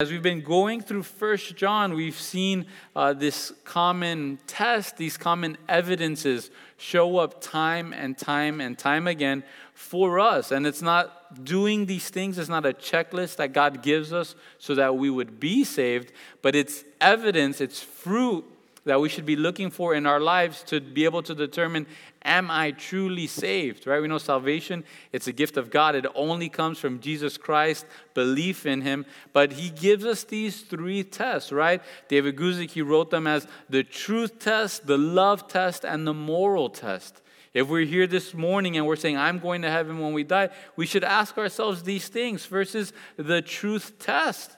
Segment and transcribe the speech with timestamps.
[0.00, 5.58] As we've been going through First John, we've seen uh, this common test, these common
[5.68, 9.42] evidences show up time and time and time again
[9.74, 10.52] for us.
[10.52, 14.76] And it's not doing these things, it's not a checklist that God gives us so
[14.76, 16.12] that we would be saved,
[16.42, 18.44] but it's evidence, it's fruit
[18.88, 21.86] that we should be looking for in our lives to be able to determine
[22.22, 23.86] am I truly saved?
[23.86, 24.00] Right?
[24.00, 24.82] We know salvation,
[25.12, 25.94] it's a gift of God.
[25.94, 27.84] It only comes from Jesus Christ,
[28.14, 29.04] belief in him.
[29.34, 31.82] But he gives us these three tests, right?
[32.08, 36.70] David Guzik, he wrote them as the truth test, the love test, and the moral
[36.70, 37.20] test.
[37.52, 40.48] If we're here this morning and we're saying, I'm going to heaven when we die,
[40.76, 44.57] we should ask ourselves these things versus the truth test.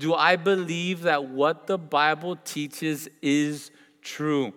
[0.00, 4.54] Do I believe that what the Bible teaches is true?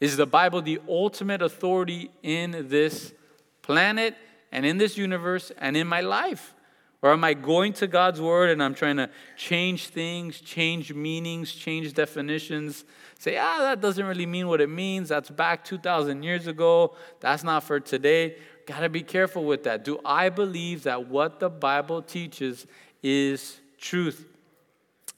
[0.00, 3.12] Is the Bible the ultimate authority in this
[3.60, 4.16] planet
[4.50, 6.54] and in this universe and in my life?
[7.02, 11.52] Or am I going to God's word and I'm trying to change things, change meanings,
[11.52, 12.86] change definitions?
[13.18, 15.10] Say, ah, that doesn't really mean what it means.
[15.10, 16.96] That's back 2,000 years ago.
[17.20, 18.38] That's not for today.
[18.64, 19.84] Got to be careful with that.
[19.84, 22.66] Do I believe that what the Bible teaches
[23.02, 24.24] is truth?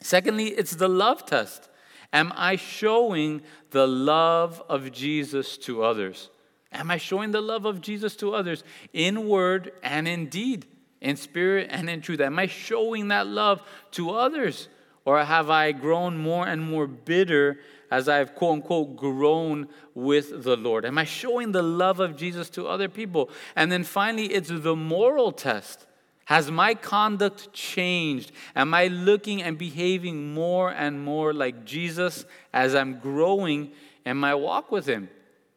[0.01, 1.69] Secondly, it's the love test.
[2.13, 6.31] Am I showing the love of Jesus to others?
[6.73, 10.67] Am I showing the love of Jesus to others in word and in deed,
[11.01, 12.21] in spirit and in truth?
[12.21, 13.63] Am I showing that love
[13.93, 14.69] to others?
[15.05, 17.59] Or have I grown more and more bitter
[17.91, 20.85] as I've quote unquote grown with the Lord?
[20.85, 23.31] Am I showing the love of Jesus to other people?
[23.57, 25.87] And then finally, it's the moral test.
[26.31, 28.31] Has my conduct changed?
[28.55, 33.73] Am I looking and behaving more and more like Jesus as I'm growing
[34.07, 35.09] in my walk with Him?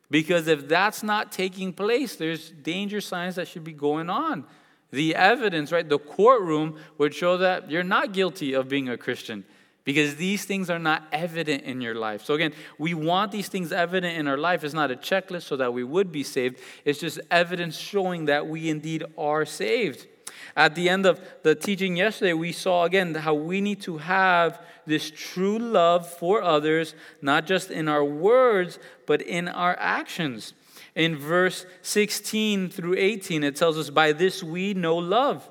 [0.10, 4.46] Because if that's not taking place, there's danger signs that should be going on.
[4.90, 9.46] The evidence, right, the courtroom would show that you're not guilty of being a Christian
[9.84, 12.26] because these things are not evident in your life.
[12.26, 14.64] So, again, we want these things evident in our life.
[14.64, 18.47] It's not a checklist so that we would be saved, it's just evidence showing that
[18.47, 20.08] we indeed are saved.
[20.56, 24.62] At the end of the teaching yesterday, we saw again how we need to have
[24.86, 28.78] this true love for others, not just in our words,
[29.08, 30.53] but in our actions.
[30.96, 35.50] In verse 16 through 18, it tells us, By this we know love.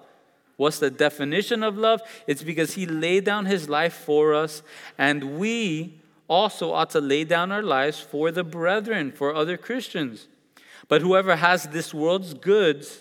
[0.56, 2.02] What's the definition of love?
[2.28, 4.62] It's because he laid down his life for us,
[4.96, 5.98] and we
[6.28, 10.28] also ought to lay down our lives for the brethren, for other Christians.
[10.86, 13.00] But whoever has this world's goods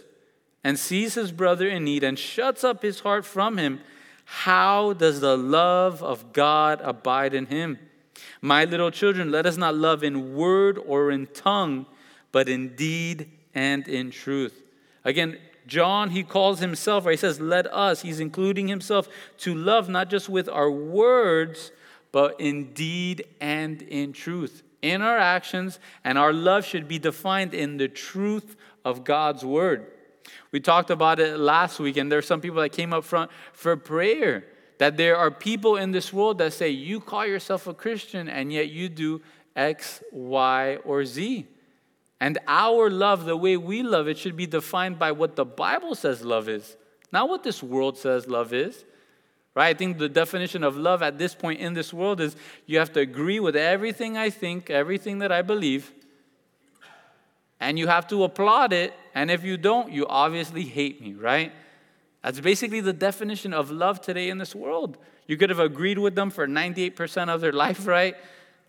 [0.63, 3.81] and sees his brother in need and shuts up his heart from him,
[4.25, 7.79] how does the love of God abide in him?
[8.41, 11.85] My little children, let us not love in word or in tongue,
[12.31, 14.61] but in deed and in truth.
[15.03, 19.07] Again, John, he calls himself, or he says, let us, he's including himself
[19.39, 21.71] to love not just with our words,
[22.11, 24.63] but in deed and in truth.
[24.81, 29.90] In our actions, and our love should be defined in the truth of God's word.
[30.51, 33.31] We talked about it last week, and there are some people that came up front
[33.53, 34.45] for prayer.
[34.77, 38.51] That there are people in this world that say, You call yourself a Christian, and
[38.51, 39.21] yet you do
[39.55, 41.45] X, Y, or Z.
[42.19, 45.95] And our love, the way we love it, should be defined by what the Bible
[45.95, 46.77] says love is,
[47.11, 48.85] not what this world says love is.
[49.53, 49.67] Right?
[49.67, 52.35] I think the definition of love at this point in this world is
[52.67, 55.91] you have to agree with everything I think, everything that I believe,
[57.59, 58.93] and you have to applaud it.
[59.13, 61.51] And if you don't, you obviously hate me, right?
[62.23, 64.97] That's basically the definition of love today in this world.
[65.27, 68.15] You could have agreed with them for 98% of their life, right?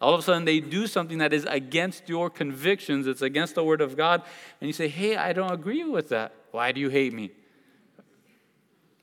[0.00, 3.62] All of a sudden, they do something that is against your convictions, it's against the
[3.62, 4.22] Word of God,
[4.60, 6.34] and you say, Hey, I don't agree with that.
[6.50, 7.30] Why do you hate me?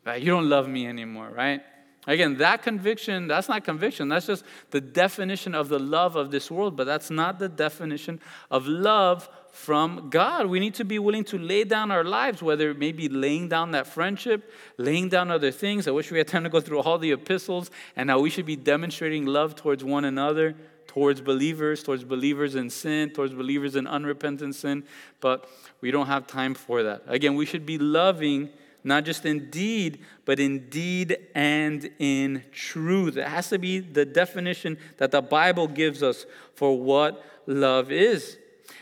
[0.06, 0.22] Right?
[0.22, 1.62] You don't love me anymore, right?
[2.08, 4.10] Again, that conviction, that's not conviction.
[4.10, 8.20] That's just the definition of the love of this world, but that's not the definition
[8.50, 9.30] of love
[9.60, 10.48] from God.
[10.48, 13.50] We need to be willing to lay down our lives, whether it may be laying
[13.50, 15.86] down that friendship, laying down other things.
[15.86, 18.46] I wish we had time to go through all the epistles and how we should
[18.46, 20.56] be demonstrating love towards one another,
[20.88, 24.86] towards believers, towards believers in sin, towards believers in unrepentant sin,
[25.20, 25.50] but
[25.82, 27.04] we don't have time for that.
[27.06, 28.50] Again, we should be loving
[28.86, 33.18] not just in deed, but in deed and in truth.
[33.18, 38.38] It has to be the definition that the Bible gives us for what love is.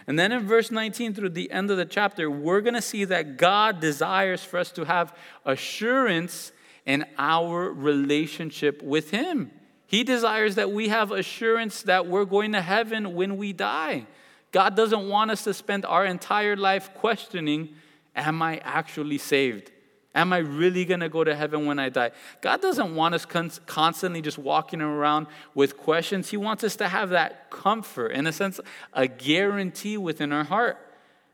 [0.07, 3.04] And then in verse 19 through the end of the chapter, we're going to see
[3.06, 5.13] that God desires for us to have
[5.45, 6.54] assurance
[6.86, 9.51] in our relationship with Him.
[9.86, 14.07] He desires that we have assurance that we're going to heaven when we die.
[14.54, 17.75] God doesn't want us to spend our entire life questioning,
[18.15, 19.71] Am I actually saved?
[20.17, 22.09] Am I really going to go to heaven when I die?
[22.41, 26.31] God doesn't want us con- constantly just walking around with questions.
[26.31, 28.59] He wants us to have that comfort, in a sense,
[28.93, 30.79] a guarantee within our heart.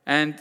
[0.06, 0.36] And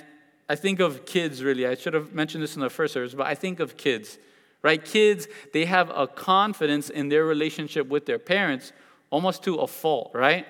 [0.49, 1.69] I think of kids, really.
[1.69, 4.19] I should have mentioned this in the first service, but I think of kids,
[4.61, 4.85] right?
[4.85, 8.73] Kids, they have a confidence in their relationship with their parents
[9.11, 10.49] almost to a fault, right?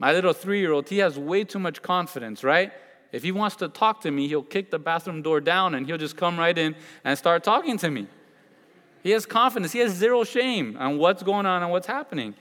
[0.00, 2.72] My little three year old, he has way too much confidence, right?
[3.12, 5.98] If he wants to talk to me, he'll kick the bathroom door down and he'll
[5.98, 8.06] just come right in and start talking to me.
[9.02, 9.72] He has confidence.
[9.72, 12.34] He has zero shame on what's going on and what's happening.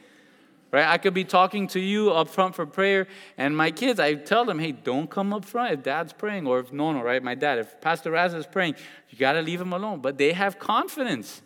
[0.72, 0.86] Right?
[0.86, 3.08] I could be talking to you up front for prayer,
[3.40, 6.60] and my kids, I tell them, hey, don't come up front if dad's praying, or
[6.60, 7.24] if no, no, right?
[7.24, 8.76] My dad, if Pastor Raz is praying,
[9.10, 10.00] you got to leave him alone.
[10.00, 11.42] But they have confidence.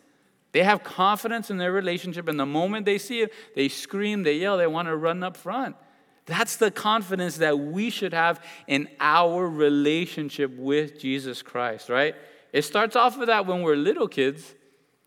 [0.52, 4.34] They have confidence in their relationship, and the moment they see it, they scream, they
[4.34, 5.78] yell, they want to run up front.
[6.26, 12.16] That's the confidence that we should have in our relationship with Jesus Christ, right?
[12.54, 14.54] It starts off with that when we're little kids,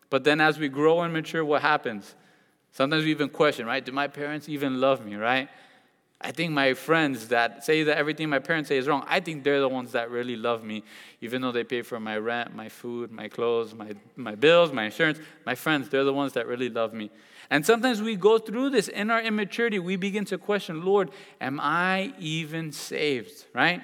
[0.09, 2.15] but then as we grow and mature, what happens?
[2.71, 3.83] Sometimes we even question, right?
[3.83, 5.49] Do my parents even love me, right?
[6.19, 9.43] I think my friends that say that everything my parents say is wrong, I think
[9.43, 10.83] they're the ones that really love me,
[11.21, 14.85] even though they pay for my rent, my food, my clothes, my, my bills, my
[14.85, 15.19] insurance.
[15.45, 17.11] My friends, they're the ones that really love me.
[17.49, 19.79] And sometimes we go through this in our immaturity.
[19.79, 23.45] We begin to question, Lord, am I even saved?
[23.53, 23.81] Right?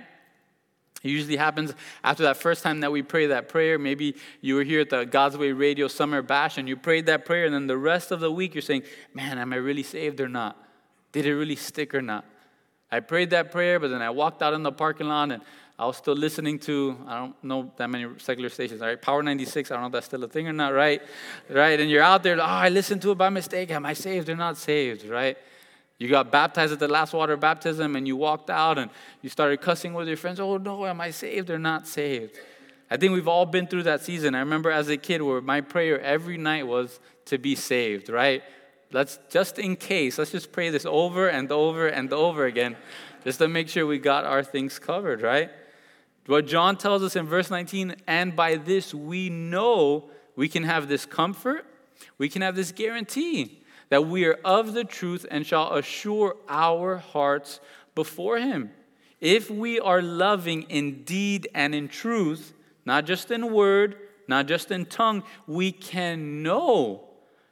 [1.03, 1.73] It usually happens
[2.03, 3.77] after that first time that we pray that prayer.
[3.77, 7.25] Maybe you were here at the God's Way Radio Summer Bash and you prayed that
[7.25, 8.83] prayer, and then the rest of the week you're saying,
[9.13, 10.57] Man, am I really saved or not?
[11.11, 12.25] Did it really stick or not?
[12.89, 15.41] I prayed that prayer, but then I walked out in the parking lot and
[15.77, 19.01] I was still listening to, I don't know that many secular stations, right?
[19.01, 21.01] Power 96, I don't know if that's still a thing or not, right?
[21.49, 21.79] Right?
[21.79, 23.71] And you're out there, oh, I listened to it by mistake.
[23.71, 25.35] Am I saved or not saved, right?
[25.97, 28.91] You got baptized at the last water baptism and you walked out and
[29.21, 30.39] you started cussing with your friends.
[30.39, 32.37] Oh, no, am I saved or not saved?
[32.91, 34.35] I think we've all been through that season.
[34.35, 38.43] I remember as a kid where my prayer every night was to be saved, right?
[38.91, 42.75] Let's just in case, let's just pray this over and over and over again
[43.23, 45.49] just to make sure we got our things covered, right?
[46.25, 50.87] What John tells us in verse 19, and by this we know we can have
[50.87, 51.65] this comfort,
[52.17, 56.97] we can have this guarantee that we are of the truth and shall assure our
[56.97, 57.59] hearts
[57.95, 58.71] before Him.
[59.19, 62.53] If we are loving in deed and in truth,
[62.85, 63.97] not just in word,
[64.27, 67.03] not just in tongue, we can know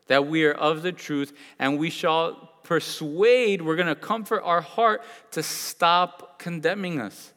[0.07, 4.61] that we are of the truth and we shall persuade, we're going to comfort our
[4.61, 7.33] heart to stop condemning us.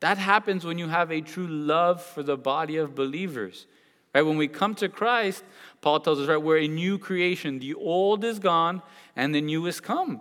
[0.00, 3.66] That happens when you have a true love for the body of believers.
[4.14, 4.22] Right?
[4.22, 5.44] When we come to Christ,
[5.82, 7.58] Paul tells us, right, we're a new creation.
[7.58, 8.82] The old is gone
[9.14, 10.20] and the new is come.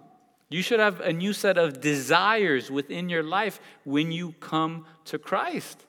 [0.50, 5.18] You should have a new set of desires within your life when you come to
[5.20, 5.86] Christ.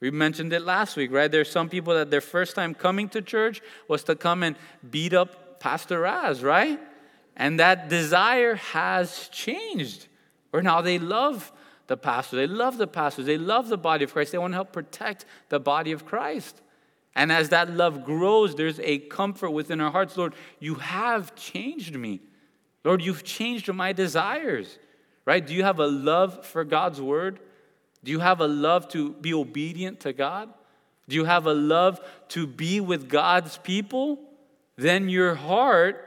[0.00, 1.30] We mentioned it last week, right?
[1.30, 4.56] There's some people that their first time coming to church was to come and
[4.90, 6.78] beat up Pastor Raz, right?
[7.36, 10.08] And that desire has changed.
[10.52, 11.52] Or now they love
[11.86, 12.36] the pastor.
[12.36, 13.26] They love the pastors.
[13.26, 14.32] They love the body of Christ.
[14.32, 16.60] They want to help protect the body of Christ.
[17.14, 20.16] And as that love grows, there's a comfort within our hearts.
[20.16, 22.20] Lord, you have changed me.
[22.84, 24.78] Lord, you've changed my desires.
[25.24, 25.44] Right?
[25.44, 27.40] Do you have a love for God's word?
[28.04, 30.48] Do you have a love to be obedient to God?
[31.08, 34.20] Do you have a love to be with God's people?
[34.76, 36.05] Then your heart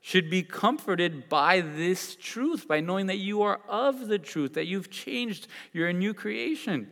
[0.00, 4.66] should be comforted by this truth, by knowing that you are of the truth, that
[4.66, 6.90] you've changed, you're a new creation.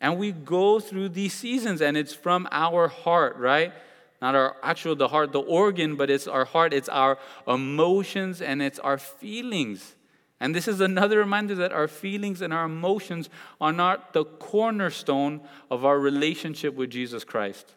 [0.00, 3.72] And we go through these seasons, and it's from our heart, right?
[4.20, 8.60] Not our actual, the heart, the organ, but it's our heart, it's our emotions, and
[8.60, 9.94] it's our feelings.
[10.40, 13.28] And this is another reminder that our feelings and our emotions
[13.60, 17.74] are not the cornerstone of our relationship with Jesus Christ.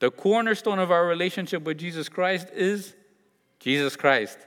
[0.00, 2.94] The cornerstone of our relationship with Jesus Christ is
[3.60, 4.38] Jesus Christ.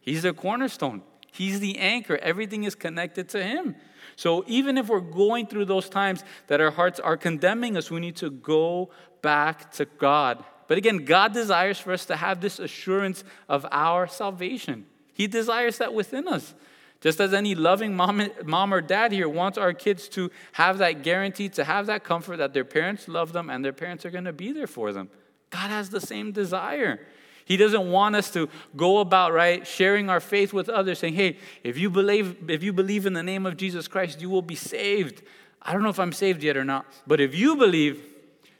[0.00, 1.02] He's the cornerstone,
[1.32, 2.16] He's the anchor.
[2.18, 3.74] Everything is connected to Him.
[4.16, 8.00] So even if we're going through those times that our hearts are condemning us, we
[8.00, 8.90] need to go
[9.22, 10.44] back to God.
[10.68, 14.86] But again, God desires for us to have this assurance of our salvation.
[15.12, 16.54] He desires that within us.
[17.00, 21.02] Just as any loving mom, mom or dad here wants our kids to have that
[21.02, 24.24] guarantee, to have that comfort that their parents love them and their parents are going
[24.24, 25.10] to be there for them.
[25.50, 27.00] God has the same desire.
[27.44, 31.38] He doesn't want us to go about, right, sharing our faith with others, saying, hey,
[31.62, 34.54] if you believe, if you believe in the name of Jesus Christ, you will be
[34.54, 35.22] saved.
[35.60, 38.02] I don't know if I'm saved yet or not, but if you believe,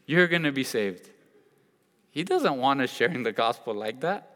[0.06, 1.10] you're going to be saved.
[2.10, 4.30] He doesn't want us sharing the gospel like that.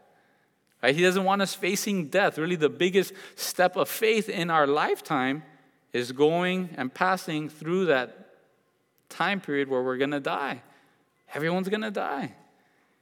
[0.83, 0.95] Right?
[0.95, 2.39] He doesn't want us facing death.
[2.39, 5.43] Really, the biggest step of faith in our lifetime
[5.93, 8.31] is going and passing through that
[9.09, 10.63] time period where we're going to die.
[11.35, 12.35] Everyone's going to die.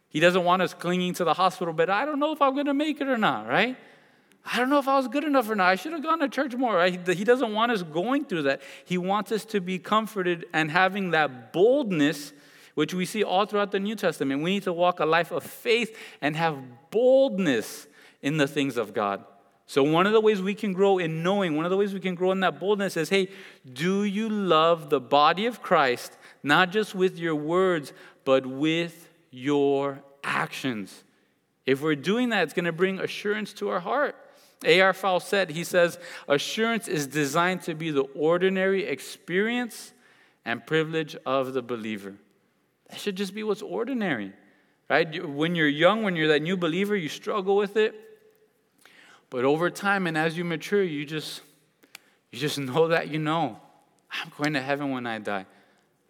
[0.09, 1.91] He doesn't want us clinging to the hospital bed.
[1.91, 3.77] I don't know if I'm going to make it or not, right?
[4.45, 5.69] I don't know if I was good enough or not.
[5.69, 6.77] I should have gone to church more.
[6.77, 7.07] Right?
[7.09, 8.63] He doesn't want us going through that.
[8.85, 12.33] He wants us to be comforted and having that boldness,
[12.75, 14.43] which we see all throughout the New Testament.
[14.43, 16.57] We need to walk a life of faith and have
[16.91, 17.89] boldness
[18.23, 19.25] in the things of God.
[19.69, 21.99] So, one of the ways we can grow in knowing, one of the ways we
[21.99, 23.29] can grow in that boldness is hey,
[23.73, 27.93] do you love the body of Christ, not just with your words,
[28.25, 29.06] but with
[29.37, 31.05] your actions?
[31.66, 34.16] If we're doing that, it's going to bring assurance to our heart.
[34.64, 35.21] A.R.
[35.21, 39.93] Said, he says, assurance is designed to be the ordinary experience
[40.45, 42.14] and privilege of the believer.
[42.88, 44.33] That should just be what's ordinary,
[44.88, 45.28] right?
[45.28, 47.95] When you're young, when you're that new believer, you struggle with it.
[49.28, 51.43] But over time and as you mature, you just
[52.31, 53.61] you just know that you know
[54.11, 55.47] I'm going to heaven when I die.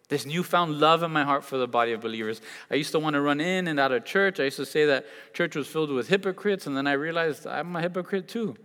[0.09, 2.41] This newfound love in my heart for the body of believers.
[2.71, 4.39] I used to want to run in and out of church.
[4.39, 7.75] I used to say that church was filled with hypocrites, and then I realized I'm
[7.75, 8.55] a hypocrite too.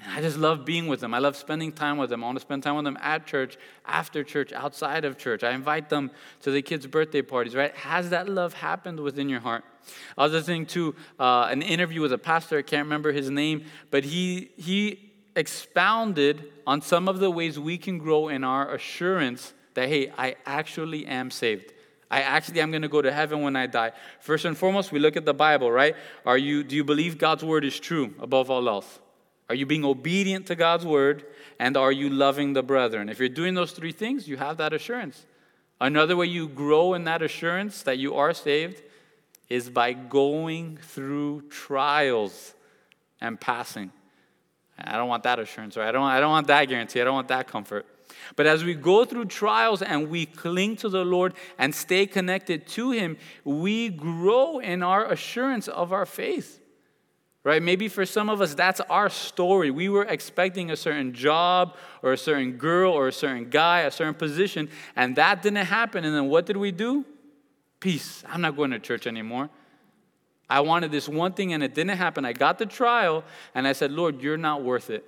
[0.00, 1.12] And I just love being with them.
[1.12, 2.22] I love spending time with them.
[2.22, 5.42] I want to spend time with them at church, after church, outside of church.
[5.42, 7.74] I invite them to the kids' birthday parties, right?
[7.74, 9.64] Has that love happened within your heart?
[10.16, 13.64] I was listening to uh, an interview with a pastor, I can't remember his name,
[13.90, 19.52] but he, he expounded on some of the ways we can grow in our assurance
[19.74, 21.72] that, hey, I actually am saved.
[22.10, 23.92] I actually am going to go to heaven when I die.
[24.20, 25.94] First and foremost, we look at the Bible, right?
[26.24, 28.98] Are you, do you believe God's word is true above all else?
[29.48, 31.24] Are you being obedient to God's word?
[31.58, 33.08] And are you loving the brethren?
[33.08, 35.26] If you're doing those three things, you have that assurance.
[35.80, 38.82] Another way you grow in that assurance that you are saved
[39.48, 42.54] is by going through trials
[43.20, 43.90] and passing.
[44.78, 45.88] I don't want that assurance, right?
[45.88, 47.00] I don't, I don't want that guarantee.
[47.00, 47.86] I don't want that comfort.
[48.36, 52.66] But as we go through trials and we cling to the Lord and stay connected
[52.68, 56.60] to Him, we grow in our assurance of our faith.
[57.44, 57.62] Right?
[57.62, 59.70] Maybe for some of us, that's our story.
[59.70, 63.90] We were expecting a certain job or a certain girl or a certain guy, a
[63.90, 66.04] certain position, and that didn't happen.
[66.04, 67.06] And then what did we do?
[67.80, 68.24] Peace.
[68.28, 69.48] I'm not going to church anymore.
[70.50, 72.24] I wanted this one thing and it didn't happen.
[72.24, 73.22] I got the trial
[73.54, 75.04] and I said, Lord, you're not worth it.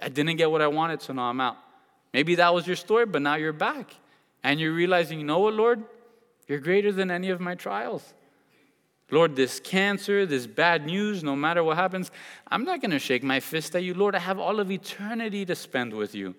[0.00, 1.56] I didn't get what I wanted, so now I'm out.
[2.14, 3.92] Maybe that was your story, but now you're back.
[4.44, 5.82] And you're realizing, you know what, Lord?
[6.46, 8.14] You're greater than any of my trials.
[9.10, 12.12] Lord, this cancer, this bad news, no matter what happens,
[12.48, 13.94] I'm not going to shake my fist at you.
[13.94, 16.36] Lord, I have all of eternity to spend with you.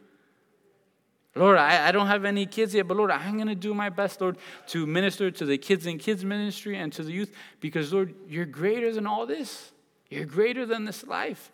[1.36, 3.89] Lord, I, I don't have any kids yet, but Lord, I'm going to do my
[3.89, 7.91] best, Lord, to minister to the kids in kids ministry and to the youth because,
[7.91, 9.74] Lord, you're greater than all this.
[10.10, 11.51] You're greater than this life.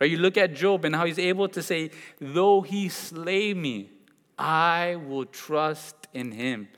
[0.00, 0.10] Right?
[0.10, 1.90] You look at Job and how he's able to say,
[2.20, 3.90] though he slay me,
[4.38, 6.68] I will trust in him.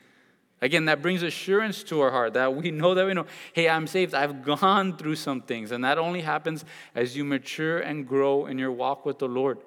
[0.63, 3.87] Again, that brings assurance to our heart that we know that we know, hey, I'm
[3.87, 4.13] saved.
[4.13, 5.71] I've gone through some things.
[5.71, 9.59] And that only happens as you mature and grow in your walk with the Lord.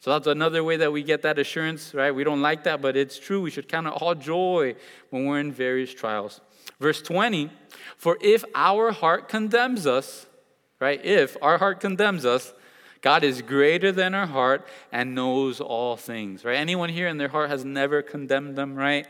[0.00, 2.14] So that's another way that we get that assurance, right?
[2.14, 3.40] We don't like that, but it's true.
[3.40, 4.76] We should count it all joy
[5.08, 6.42] when we're in various trials.
[6.78, 7.50] Verse 20
[7.96, 10.26] For if our heart condemns us,
[10.78, 11.02] right?
[11.02, 12.52] If our heart condemns us,
[13.04, 16.56] God is greater than our heart and knows all things, right?
[16.56, 19.06] Anyone here in their heart has never condemned them, right?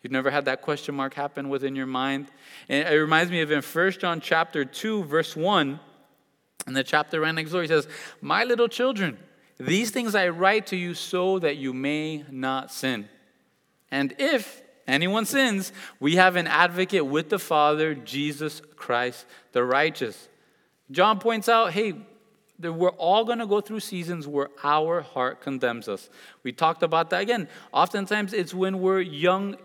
[0.00, 2.28] You've never had that question mark happen within your mind.
[2.70, 5.78] And it reminds me of in 1 John chapter 2, verse 1,
[6.66, 7.86] in the chapter right next door, he says,
[8.22, 9.18] My little children,
[9.58, 13.06] these things I write to you so that you may not sin.
[13.90, 20.26] And if anyone sins, we have an advocate with the Father, Jesus Christ the righteous.
[20.90, 21.96] John points out hey,
[22.58, 26.08] we're all going to go through seasons where our heart condemns us.
[26.42, 27.48] We talked about that again.
[27.72, 29.56] Oftentimes, it's when we're young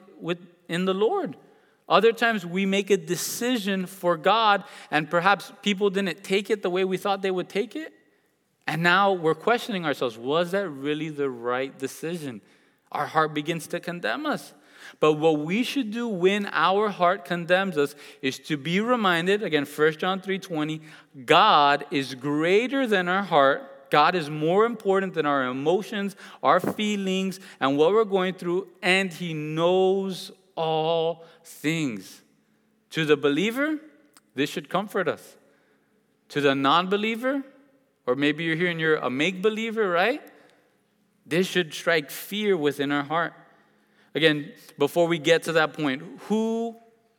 [0.67, 1.36] in the Lord.
[1.88, 6.69] Other times, we make a decision for God, and perhaps people didn't take it the
[6.69, 7.93] way we thought they would take it.
[8.67, 12.41] And now we're questioning ourselves was that really the right decision?
[12.91, 14.53] Our heart begins to condemn us.
[15.01, 19.65] But what we should do when our heart condemns us is to be reminded again
[19.65, 20.79] 1 John 3:20
[21.25, 23.89] God is greater than our heart.
[23.89, 29.12] God is more important than our emotions, our feelings, and what we're going through, and
[29.12, 32.22] He knows all things.
[32.91, 33.79] To the believer,
[34.36, 35.36] this should comfort us.
[36.29, 37.43] To the non believer,
[38.05, 40.22] or maybe you're here and you're a make believer, right?
[41.25, 43.34] This should strike fear within our heart.
[44.13, 46.75] Again, before we get to that point, who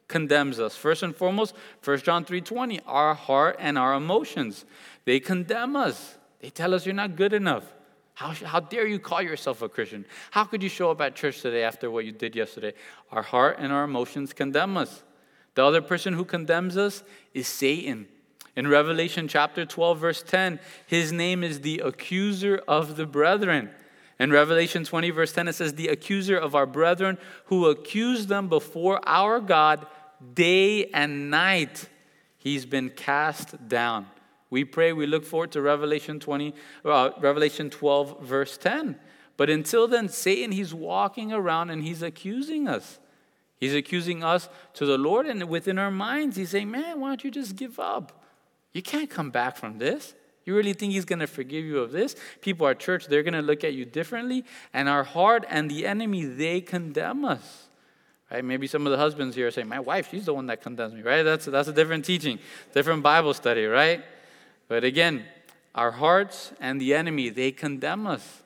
[0.09, 0.77] condemns us?
[0.77, 4.65] First and foremost, 1 John 3:20, our heart and our emotions.
[5.05, 6.19] They condemn us.
[6.41, 7.65] They tell us you're not good enough.
[8.15, 10.05] How, how dare you call yourself a Christian?
[10.33, 12.75] How could you show up at church today after what you did yesterday?
[13.11, 15.03] Our heart and our emotions condemn us.
[15.55, 18.07] The other person who condemns us is Satan.
[18.55, 23.71] In Revelation chapter 12, verse 10, his name is the accuser of the brethren.
[24.23, 28.47] In Revelation 20, verse 10, it says, The accuser of our brethren who accused them
[28.47, 29.85] before our God
[30.35, 31.89] day and night,
[32.39, 34.07] he's been cast down.
[34.49, 38.95] We pray, we look forward to Revelation 20, uh, Revelation 12, verse 10.
[39.37, 43.01] But until then, Satan, he's walking around and he's accusing us.
[43.59, 47.25] He's accusing us to the Lord, and within our minds, he's saying, Man, why don't
[47.25, 48.23] you just give up?
[48.73, 50.15] You can't come back from this.
[50.45, 52.17] You really think he's going to forgive you of this?
[52.41, 54.45] People at church, they're going to look at you differently.
[54.73, 57.69] And our heart and the enemy, they condemn us.
[58.31, 58.45] Right?
[58.45, 60.95] Maybe some of the husbands here are saying, My wife, she's the one that condemns
[60.95, 61.23] me, right?
[61.23, 62.39] That's, that's a different teaching,
[62.73, 64.03] different Bible study, right?
[64.69, 65.25] But again,
[65.75, 68.43] our hearts and the enemy, they condemn us.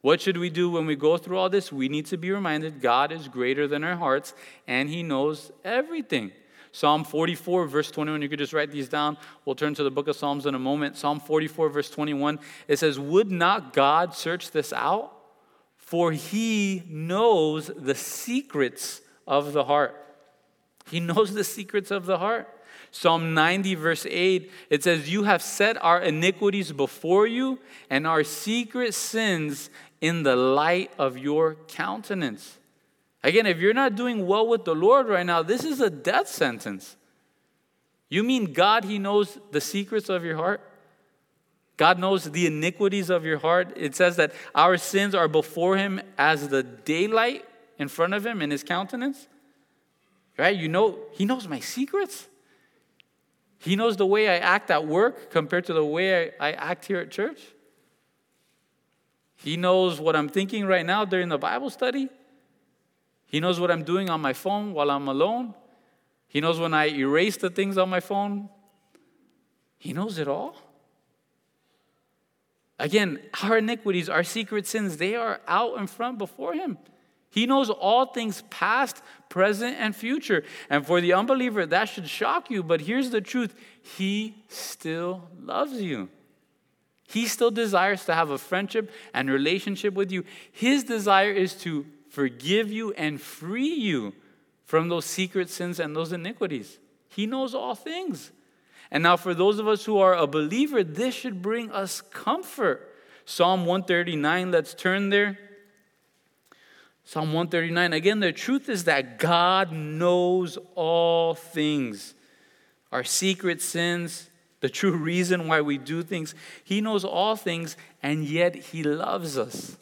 [0.00, 1.72] What should we do when we go through all this?
[1.72, 4.34] We need to be reminded God is greater than our hearts
[4.66, 6.32] and He knows everything.
[6.72, 9.16] Psalm 44, verse 21, you could just write these down.
[9.44, 10.96] We'll turn to the book of Psalms in a moment.
[10.96, 15.12] Psalm 44, verse 21, it says, Would not God search this out?
[15.76, 19.96] For he knows the secrets of the heart.
[20.90, 22.48] He knows the secrets of the heart.
[22.90, 27.58] Psalm 90, verse 8, it says, You have set our iniquities before you
[27.90, 29.70] and our secret sins
[30.00, 32.58] in the light of your countenance.
[33.22, 36.28] Again, if you're not doing well with the Lord right now, this is a death
[36.28, 36.96] sentence.
[38.08, 40.60] You mean God, He knows the secrets of your heart?
[41.76, 43.72] God knows the iniquities of your heart.
[43.76, 47.44] It says that our sins are before Him as the daylight
[47.78, 49.28] in front of Him in His countenance.
[50.36, 50.56] Right?
[50.56, 52.26] You know, He knows my secrets.
[53.58, 57.00] He knows the way I act at work compared to the way I, act here
[57.00, 57.40] at church.
[59.36, 62.08] He knows what I'm thinking right now during the Bible study.
[63.28, 65.54] He knows what I'm doing on my phone while I'm alone.
[66.26, 68.48] He knows when I erase the things on my phone.
[69.78, 70.56] He knows it all.
[72.78, 76.78] Again, our iniquities, our secret sins, they are out in front before Him.
[77.30, 80.42] He knows all things past, present, and future.
[80.70, 82.62] And for the unbeliever, that should shock you.
[82.62, 86.08] But here's the truth He still loves you.
[87.06, 90.24] He still desires to have a friendship and relationship with you.
[90.52, 94.14] His desire is to forgive you and free you
[94.64, 96.78] from those secret sins and those iniquities.
[97.08, 98.32] He knows all things.
[98.90, 102.94] And now, for those of us who are a believer, this should bring us comfort.
[103.24, 105.38] Psalm 139, let's turn there.
[107.04, 107.92] Psalm 139.
[107.92, 112.14] Again, the truth is that God knows all things,
[112.92, 114.28] our secret sins,
[114.60, 116.34] the true reason why we do things.
[116.64, 119.76] He knows all things, and yet He loves us.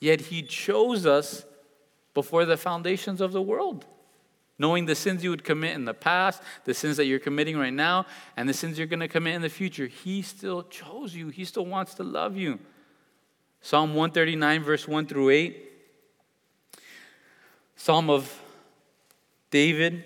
[0.00, 1.44] Yet He chose us
[2.14, 3.84] before the foundations of the world.
[4.56, 7.72] Knowing the sins you would commit in the past, the sins that you're committing right
[7.72, 11.28] now, and the sins you're going to commit in the future, He still chose you.
[11.28, 12.60] He still wants to love you.
[13.60, 15.70] Psalm 139, verse 1 through 8.
[17.76, 18.40] Psalm of
[19.50, 20.04] David.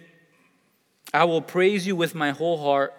[1.13, 2.95] I will praise you with my whole heart.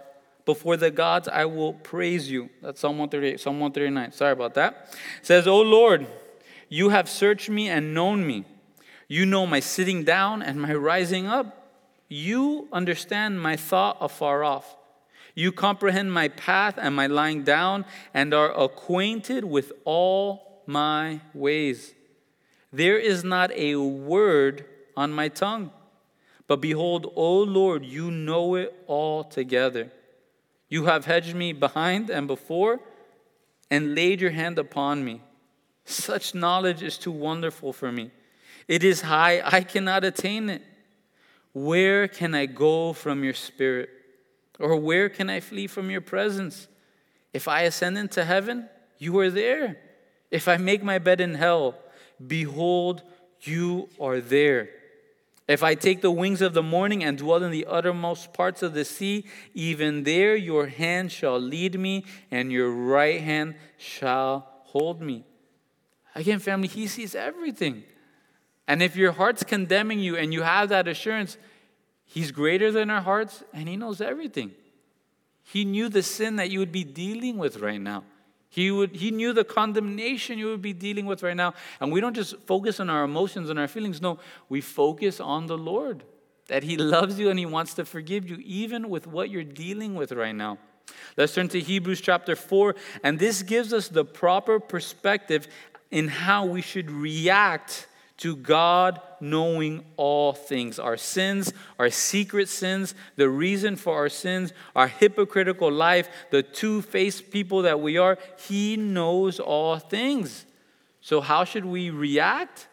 [0.45, 2.49] Before the gods, I will praise you.
[2.61, 4.11] That's Psalm 138, Psalm 139.
[4.11, 4.97] Sorry about that.
[5.19, 6.07] It says, O Lord,
[6.69, 8.45] you have searched me and known me.
[9.09, 11.73] You know my sitting down and my rising up.
[12.07, 14.77] You understand my thought afar off.
[15.33, 21.95] You comprehend my path and my lying down and are acquainted with all my ways.
[22.71, 25.71] There is not a word on my tongue.
[26.45, 29.91] But behold, O Lord, you know it all together.
[30.67, 32.79] You have hedged me behind and before
[33.71, 35.21] and laid your hand upon me.
[35.85, 38.11] Such knowledge is too wonderful for me.
[38.69, 40.61] It is high, I cannot attain it.
[41.53, 43.89] Where can I go from your spirit?
[44.59, 46.67] Or where can I flee from your presence?
[47.33, 49.77] If I ascend into heaven, you are there.
[50.29, 51.79] If I make my bed in hell,
[52.25, 53.01] behold,
[53.41, 54.69] you are there.
[55.47, 58.75] If I take the wings of the morning and dwell in the uttermost parts of
[58.75, 65.01] the sea, even there your hand shall lead me, and your right hand shall hold
[65.01, 65.25] me.
[66.13, 67.81] Again, family, he sees everything.
[68.69, 71.37] And if your heart's condemning you and you have that assurance,
[72.05, 74.51] He's greater than our hearts and He knows everything.
[75.43, 78.03] He knew the sin that you would be dealing with right now.
[78.51, 81.53] He, would, he knew the condemnation you would be dealing with right now.
[81.79, 84.01] And we don't just focus on our emotions and our feelings.
[84.01, 86.03] No, we focus on the Lord.
[86.47, 89.95] That He loves you and He wants to forgive you, even with what you're dealing
[89.95, 90.59] with right now.
[91.17, 95.47] Let's turn to Hebrews chapter 4, and this gives us the proper perspective
[95.91, 97.87] in how we should react
[98.19, 104.53] to God knowing all things our sins, our secret sins, the reason for our sins,
[104.75, 108.17] our hypocritical life, the two faced people that we are.
[108.47, 110.45] He knows all things.
[111.01, 112.67] So, how should we react?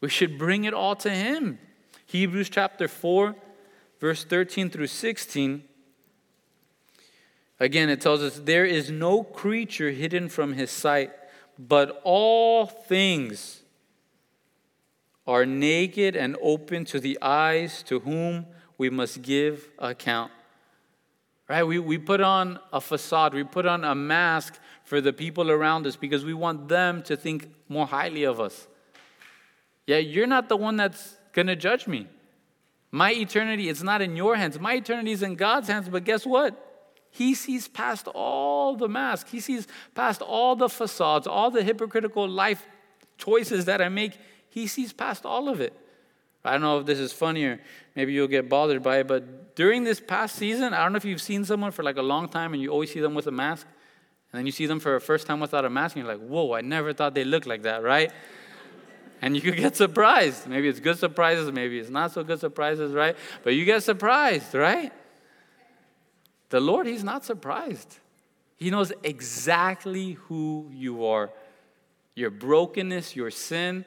[0.00, 1.58] We should bring it all to Him.
[2.06, 3.34] Hebrews chapter 4,
[3.98, 5.64] verse 13 through 16.
[7.58, 11.10] Again, it tells us, There is no creature hidden from His sight,
[11.58, 13.63] but all things
[15.26, 20.30] are naked and open to the eyes to whom we must give account.
[21.48, 21.62] Right?
[21.62, 25.86] We, we put on a facade, we put on a mask for the people around
[25.86, 28.66] us because we want them to think more highly of us.
[29.86, 32.06] Yeah, you're not the one that's going to judge me.
[32.90, 34.58] My eternity is not in your hands.
[34.58, 35.88] My eternity is in God's hands.
[35.88, 36.60] But guess what?
[37.10, 39.28] He sees past all the mask.
[39.28, 42.66] He sees past all the facades, all the hypocritical life
[43.18, 44.18] choices that I make.
[44.54, 45.72] He sees past all of it.
[46.44, 47.60] I don't know if this is funny or
[47.96, 51.04] maybe you'll get bothered by it, but during this past season, I don't know if
[51.04, 53.32] you've seen someone for like a long time and you always see them with a
[53.32, 53.66] mask,
[54.30, 56.24] and then you see them for a first time without a mask, and you're like,
[56.24, 58.12] whoa, I never thought they looked like that, right?
[59.22, 60.46] and you could get surprised.
[60.46, 63.16] Maybe it's good surprises, maybe it's not so good surprises, right?
[63.42, 64.92] But you get surprised, right?
[66.50, 67.98] The Lord, He's not surprised.
[68.54, 71.32] He knows exactly who you are
[72.14, 73.84] your brokenness, your sin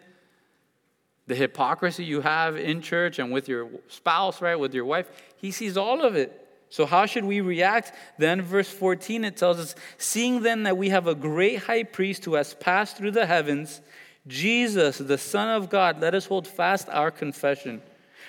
[1.28, 5.52] the hypocrisy you have in church and with your spouse, right, with your wife, he
[5.52, 6.44] sees all of it.
[6.70, 7.94] So, how should we react?
[8.18, 12.26] Then, verse 14, it tells us Seeing then that we have a great high priest
[12.26, 13.82] who has passed through the heavens,
[14.28, 17.82] Jesus, the Son of God, let us hold fast our confession.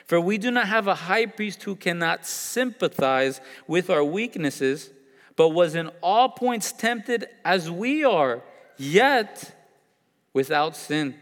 [0.06, 4.90] For we do not have a high priest who cannot sympathize with our weaknesses,
[5.36, 8.42] but was in all points tempted as we are,
[8.76, 9.54] yet
[10.32, 11.16] without sin.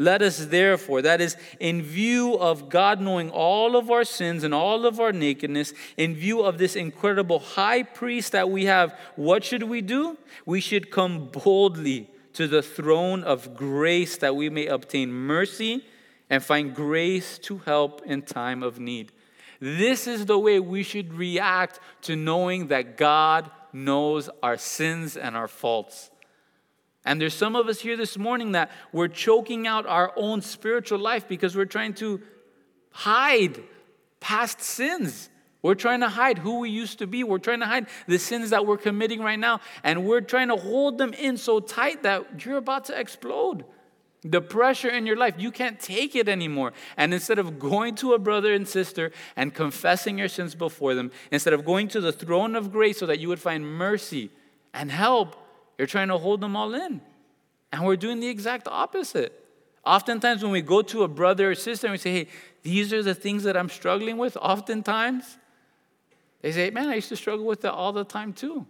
[0.00, 4.54] Let us therefore, that is, in view of God knowing all of our sins and
[4.54, 9.42] all of our nakedness, in view of this incredible high priest that we have, what
[9.42, 10.16] should we do?
[10.46, 15.84] We should come boldly to the throne of grace that we may obtain mercy
[16.30, 19.10] and find grace to help in time of need.
[19.58, 25.36] This is the way we should react to knowing that God knows our sins and
[25.36, 26.10] our faults.
[27.08, 30.98] And there's some of us here this morning that we're choking out our own spiritual
[30.98, 32.20] life because we're trying to
[32.90, 33.62] hide
[34.20, 35.30] past sins.
[35.62, 37.24] We're trying to hide who we used to be.
[37.24, 39.60] We're trying to hide the sins that we're committing right now.
[39.82, 43.64] And we're trying to hold them in so tight that you're about to explode.
[44.22, 46.74] The pressure in your life, you can't take it anymore.
[46.98, 51.10] And instead of going to a brother and sister and confessing your sins before them,
[51.32, 54.28] instead of going to the throne of grace so that you would find mercy
[54.74, 55.47] and help,
[55.78, 57.00] you're trying to hold them all in.
[57.72, 59.44] And we're doing the exact opposite.
[59.86, 62.28] Oftentimes, when we go to a brother or sister and we say, hey,
[62.62, 65.38] these are the things that I'm struggling with, oftentimes
[66.42, 68.66] they say, man, I used to struggle with that all the time too.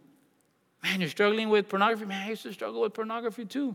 [0.82, 2.06] Man, you're struggling with pornography?
[2.06, 3.74] Man, I used to struggle with pornography too.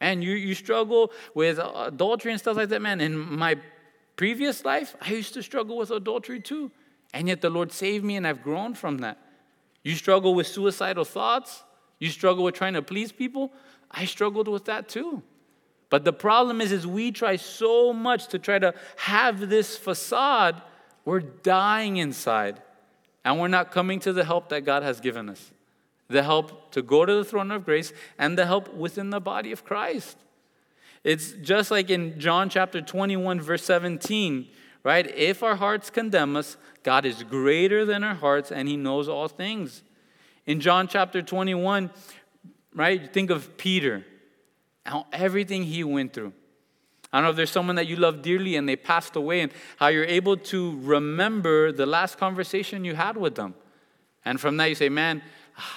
[0.00, 3.00] And you, you struggle with adultery and stuff like that, man.
[3.00, 3.56] In my
[4.16, 6.70] previous life, I used to struggle with adultery too.
[7.14, 9.18] And yet the Lord saved me and I've grown from that.
[9.82, 11.62] You struggle with suicidal thoughts?
[12.02, 13.52] You struggle with trying to please people?
[13.88, 15.22] I struggled with that too.
[15.88, 20.60] But the problem is, is we try so much to try to have this facade,
[21.04, 22.60] we're dying inside.
[23.24, 25.52] And we're not coming to the help that God has given us.
[26.08, 29.52] The help to go to the throne of grace and the help within the body
[29.52, 30.16] of Christ.
[31.04, 34.48] It's just like in John chapter 21, verse 17,
[34.82, 35.06] right?
[35.14, 39.28] If our hearts condemn us, God is greater than our hearts and he knows all
[39.28, 39.84] things.
[40.46, 41.90] In John chapter 21,
[42.74, 44.04] right, think of Peter,
[44.84, 46.32] how everything he went through.
[47.12, 49.52] I don't know if there's someone that you love dearly and they passed away, and
[49.76, 53.54] how you're able to remember the last conversation you had with them.
[54.24, 55.22] And from that, you say, Man,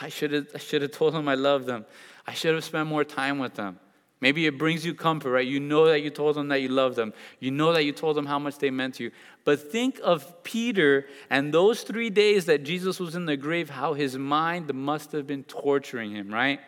[0.02, 1.86] I should have I told them I love them.
[2.26, 3.80] I should have spent more time with them.
[4.22, 5.46] Maybe it brings you comfort, right?
[5.46, 7.14] You know that you told them that you love them.
[7.40, 9.12] You know that you told them how much they meant to you.
[9.44, 13.94] But think of Peter and those three days that Jesus was in the grave, how
[13.94, 16.60] his mind must have been torturing him, right?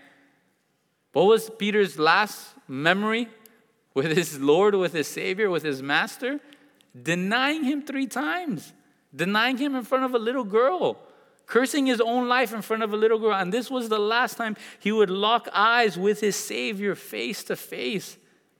[1.14, 3.30] What was Peter's last memory
[3.94, 6.40] with his Lord, with his Savior, with his Master?
[7.02, 8.74] Denying him three times,
[9.16, 10.98] denying him in front of a little girl
[11.48, 13.34] cursing his own life in front of a little girl.
[13.34, 17.56] And this was the last time he would lock eyes with his Savior face to
[17.56, 18.18] face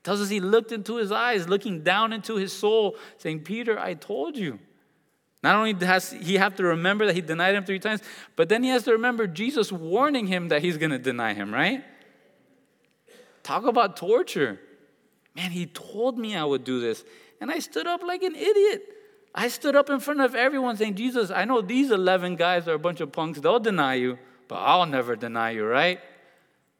[0.08, 3.92] tells us he looked into his eyes, looking down into his soul, saying, Peter, I
[3.92, 4.58] told you.
[5.42, 8.00] Not only does he have to remember that he denied him three times,
[8.34, 11.52] but then he has to remember Jesus warning him that he's going to deny him,
[11.52, 11.84] right?
[13.42, 14.58] Talk about torture.
[15.36, 17.04] Man, he told me I would do this.
[17.40, 18.82] And I stood up like an idiot.
[19.38, 22.74] I stood up in front of everyone saying, Jesus, I know these 11 guys are
[22.74, 23.38] a bunch of punks.
[23.38, 26.00] They'll deny you, but I'll never deny you, right?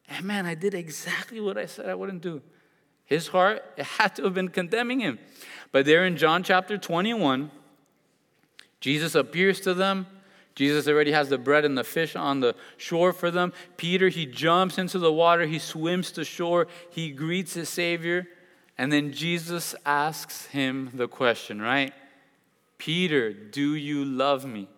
[0.09, 2.43] And man, I did exactly what I said I wouldn't do.
[3.05, 5.21] His heart it had to have been condemning him.
[5.71, 7.53] But there in John chapter 21,
[8.81, 10.09] Jesus appears to them.
[10.57, 13.53] Jesus already has the bread and the fish on the shore for them.
[13.77, 18.27] Peter, he jumps into the water, he swims to shore, he greets his Savior.
[18.77, 21.93] And then Jesus asks him the question, right?
[22.79, 24.69] Peter, do you love me?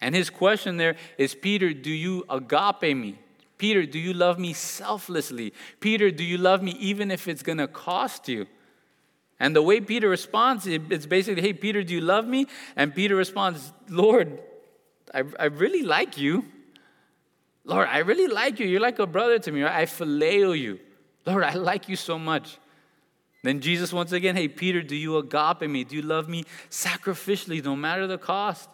[0.00, 3.18] And his question there is Peter, do you agape me?
[3.58, 5.52] Peter, do you love me selflessly?
[5.80, 8.46] Peter, do you love me even if it's going to cost you?
[9.40, 12.46] And the way Peter responds, it's basically, hey, Peter, do you love me?
[12.74, 14.38] And Peter responds, Lord,
[15.12, 16.44] I, I really like you.
[17.64, 18.66] Lord, I really like you.
[18.66, 19.62] You're like a brother to me.
[19.62, 19.74] Right?
[19.74, 20.78] I phileo you.
[21.26, 22.58] Lord, I like you so much.
[23.46, 25.84] Then Jesus, once again, hey, Peter, do you agape me?
[25.84, 28.68] Do you love me sacrificially, no matter the cost?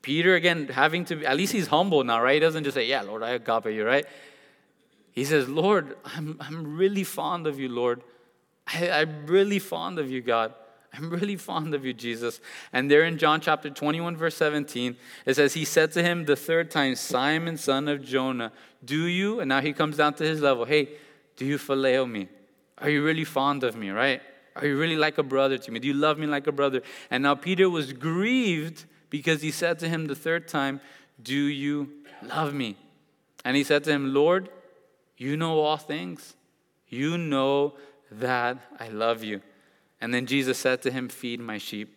[0.00, 2.32] Peter, again, having to, at least he's humble now, right?
[2.32, 4.06] He doesn't just say, yeah, Lord, I agape you, right?
[5.12, 8.02] He says, Lord, I'm, I'm really fond of you, Lord.
[8.66, 10.54] I, I'm really fond of you, God.
[10.94, 12.40] I'm really fond of you, Jesus.
[12.72, 16.36] And there in John chapter 21, verse 17, it says, He said to him the
[16.36, 18.50] third time, Simon, son of Jonah,
[18.82, 20.88] do you, and now he comes down to his level, hey,
[21.36, 22.28] do you phileo me?
[22.80, 24.22] Are you really fond of me, right?
[24.56, 25.78] Are you really like a brother to me?
[25.78, 26.82] Do you love me like a brother?
[27.10, 30.80] And now Peter was grieved because he said to him the third time,
[31.22, 31.90] Do you
[32.22, 32.76] love me?
[33.44, 34.48] And he said to him, Lord,
[35.16, 36.34] you know all things.
[36.88, 37.74] You know
[38.10, 39.42] that I love you.
[40.00, 41.94] And then Jesus said to him, Feed my sheep.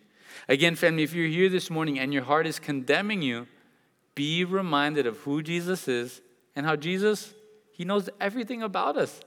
[0.48, 3.46] Again, family, if you're here this morning and your heart is condemning you,
[4.14, 6.20] be reminded of who Jesus is
[6.54, 7.34] and how Jesus,
[7.72, 9.20] He knows everything about us.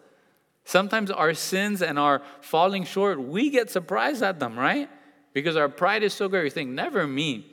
[0.66, 4.90] Sometimes our sins and our falling short, we get surprised at them, right?
[5.32, 7.46] Because our pride is so great, we think, never me.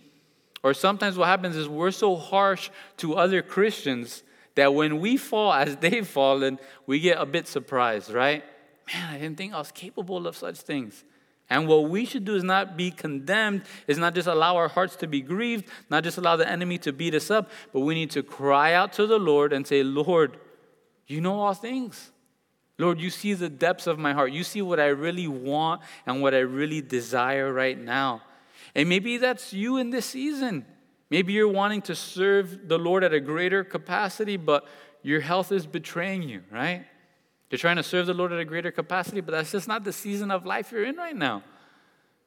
[0.63, 4.23] Or sometimes what happens is we're so harsh to other Christians
[4.55, 8.43] that when we fall as they've fallen, we get a bit surprised, right?
[8.93, 11.05] Man, I didn't think I was capable of such things.
[11.51, 14.97] And what we should do is not be condemned, is not just allow our hearts
[14.97, 18.11] to be grieved, not just allow the enemy to beat us up, but we need
[18.13, 20.39] to cry out to the Lord and say, Lord,
[21.07, 22.11] you know all things.
[22.79, 24.33] Lord, you see the depths of my heart.
[24.33, 28.23] You see what I really want and what I really desire right now.
[28.75, 30.65] And maybe that's you in this season.
[31.11, 34.67] Maybe you're wanting to serve the Lord at a greater capacity, but
[35.03, 36.87] your health is betraying you, right?
[37.51, 39.93] You're trying to serve the Lord at a greater capacity, but that's just not the
[39.93, 41.43] season of life you're in right now.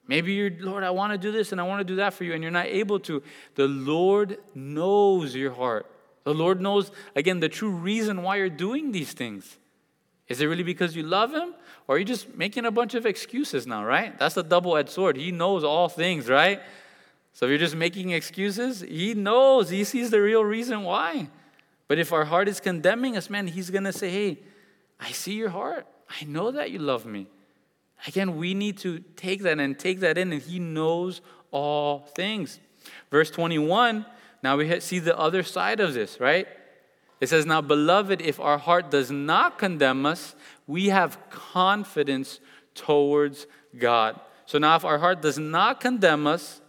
[0.07, 2.25] Maybe you're, Lord, I want to do this and I want to do that for
[2.25, 3.23] you, and you're not able to.
[3.55, 5.89] The Lord knows your heart.
[6.23, 9.57] The Lord knows, again, the true reason why you're doing these things.
[10.27, 11.53] Is it really because you love Him?
[11.87, 14.17] Or are you just making a bunch of excuses now, right?
[14.17, 15.17] That's a double edged sword.
[15.17, 16.61] He knows all things, right?
[17.33, 21.29] So if you're just making excuses, He knows, He sees the real reason why.
[21.87, 24.39] But if our heart is condemning us, man, He's going to say, hey,
[24.99, 25.85] I see your heart.
[26.09, 27.27] I know that you love me.
[28.07, 32.59] Again, we need to take that and take that in, and He knows all things.
[33.11, 34.05] Verse 21,
[34.41, 36.47] now we see the other side of this, right?
[37.21, 40.35] It says, Now, beloved, if our heart does not condemn us,
[40.67, 42.39] we have confidence
[42.73, 43.47] towards
[43.77, 44.19] God.
[44.45, 46.61] So now, if our heart does not condemn us,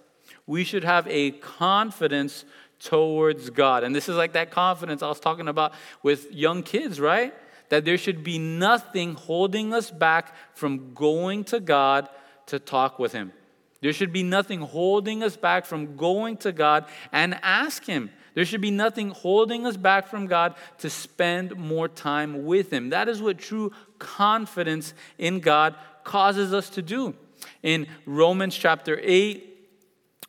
[0.46, 2.44] we should have a confidence
[2.78, 3.84] towards God.
[3.84, 7.34] And this is like that confidence I was talking about with young kids, right?
[7.68, 12.08] that there should be nothing holding us back from going to God
[12.46, 13.32] to talk with Him.
[13.80, 18.10] There should be nothing holding us back from going to God and ask Him.
[18.36, 22.90] There should be nothing holding us back from God to spend more time with Him.
[22.90, 27.14] That is what true confidence in God causes us to do.
[27.62, 29.70] In Romans chapter 8,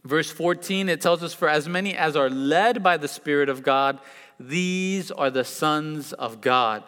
[0.06, 3.62] verse 14, it tells us, For as many as are led by the Spirit of
[3.62, 4.00] God,
[4.40, 6.84] these are the sons of God.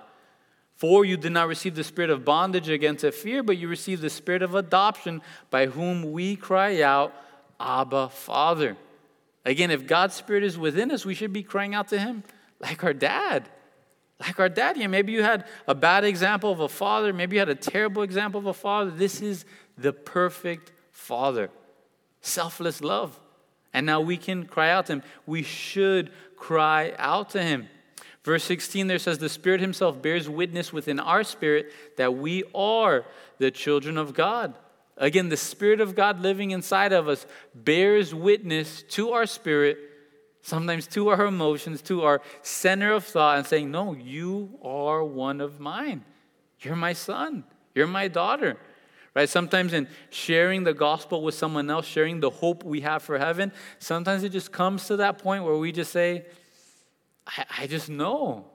[0.77, 4.01] For you did not receive the spirit of bondage again to fear, but you received
[4.01, 7.13] the spirit of adoption by whom we cry out,
[7.59, 8.77] Abba, Father.
[9.45, 12.23] Again, if God's spirit is within us, we should be crying out to him
[12.59, 13.49] like our dad.
[14.19, 14.77] Like our dad.
[14.77, 18.01] Yeah, maybe you had a bad example of a father, maybe you had a terrible
[18.01, 18.91] example of a father.
[18.91, 19.45] This is
[19.77, 21.49] the perfect father.
[22.21, 23.17] Selfless love.
[23.73, 25.03] And now we can cry out to him.
[25.25, 27.69] We should cry out to him.
[28.23, 33.05] Verse 16 there says, The Spirit Himself bears witness within our spirit that we are
[33.37, 34.53] the children of God.
[34.99, 39.77] Again, the Spirit of God living inside of us bears witness to our spirit,
[40.41, 45.39] sometimes to our emotions, to our center of thought, and saying, No, you are one
[45.39, 46.03] of mine.
[46.59, 47.45] You're my son.
[47.73, 48.57] You're my daughter.
[49.15, 49.29] Right?
[49.29, 53.53] Sometimes in sharing the gospel with someone else, sharing the hope we have for heaven,
[53.79, 56.25] sometimes it just comes to that point where we just say,
[57.25, 58.45] I, I just know.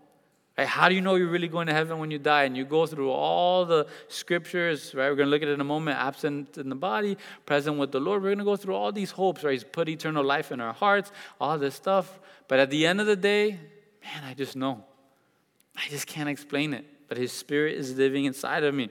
[0.57, 0.69] Right?
[0.69, 2.45] How do you know you're really going to heaven when you die?
[2.45, 5.09] And you go through all the scriptures, right?
[5.09, 7.91] We're going to look at it in a moment absent in the body, present with
[7.91, 8.23] the Lord.
[8.23, 9.53] We're going to go through all these hopes, right?
[9.53, 12.21] He's put eternal life in our hearts, all this stuff.
[12.47, 13.59] But at the end of the day,
[14.03, 14.85] man, I just know.
[15.77, 16.85] I just can't explain it.
[17.09, 18.91] But His Spirit is living inside of me.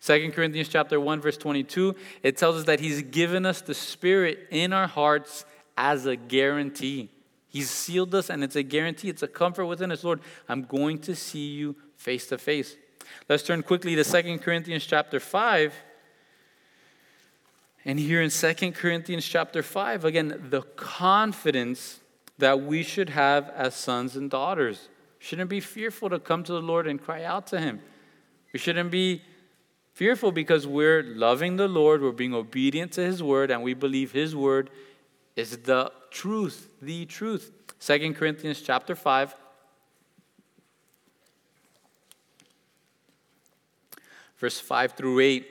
[0.00, 4.48] Second Corinthians chapter 1, verse 22, it tells us that He's given us the Spirit
[4.50, 5.44] in our hearts
[5.76, 7.10] as a guarantee.
[7.52, 10.02] He's sealed us, and it's a guarantee, it's a comfort within us.
[10.02, 12.76] Lord, I'm going to see you face to face.
[13.28, 15.74] Let's turn quickly to Second Corinthians chapter 5.
[17.84, 22.00] And here in Second Corinthians chapter 5, again, the confidence
[22.38, 24.88] that we should have as sons and daughters.
[25.18, 27.80] shouldn't be fearful to come to the Lord and cry out to Him.
[28.54, 29.20] We shouldn't be
[29.92, 34.12] fearful because we're loving the Lord, we're being obedient to His word, and we believe
[34.12, 34.70] His word
[35.36, 37.50] is the truth, the truth.
[37.78, 39.34] Second Corinthians chapter 5.
[44.36, 45.46] Verse 5 through 8.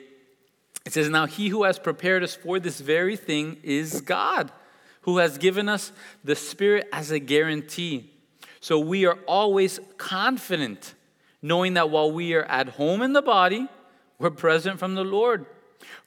[0.84, 4.50] It says, Now he who has prepared us for this very thing is God,
[5.02, 5.92] who has given us
[6.24, 8.10] the Spirit as a guarantee.
[8.60, 10.94] So we are always confident,
[11.40, 13.68] knowing that while we are at home in the body,
[14.18, 15.46] we're present from the Lord.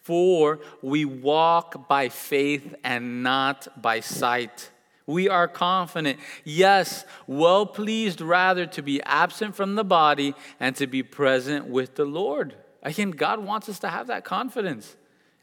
[0.01, 4.71] For we walk by faith and not by sight.
[5.07, 10.87] We are confident, yes, well pleased rather to be absent from the body and to
[10.87, 12.55] be present with the Lord.
[12.81, 14.95] Again, God wants us to have that confidence.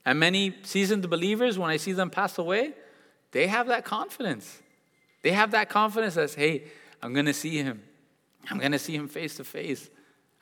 [0.05, 2.73] And many seasoned believers, when I see them pass away,
[3.31, 4.61] they have that confidence.
[5.23, 6.65] They have that confidence as, hey,
[7.01, 7.83] I'm going to see him.
[8.51, 9.89] I'm going to see him face to face.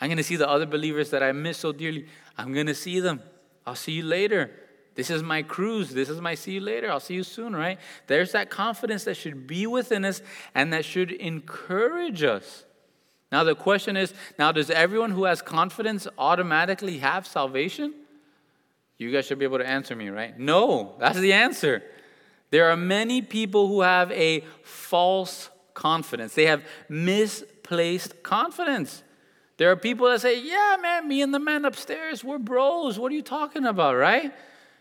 [0.00, 2.06] I'm going to see the other believers that I miss so dearly.
[2.38, 3.22] I'm going to see them.
[3.70, 4.50] I'll see you later.
[4.96, 5.90] This is my cruise.
[5.94, 6.90] This is my see you later.
[6.90, 7.78] I'll see you soon, right?
[8.08, 10.22] There's that confidence that should be within us
[10.56, 12.64] and that should encourage us.
[13.30, 17.94] Now, the question is now, does everyone who has confidence automatically have salvation?
[18.98, 20.36] You guys should be able to answer me, right?
[20.36, 21.84] No, that's the answer.
[22.50, 29.04] There are many people who have a false confidence, they have misplaced confidence.
[29.60, 32.98] There are people that say, Yeah, man, me and the man upstairs, we're bros.
[32.98, 34.32] What are you talking about, right?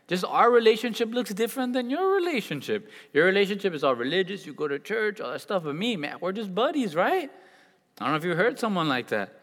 [0.07, 2.89] Just our relationship looks different than your relationship.
[3.11, 5.65] Your relationship is all religious, you go to church, all that stuff.
[5.65, 7.29] But me, man, we're just buddies, right?
[7.99, 9.41] I don't know if you heard someone like that,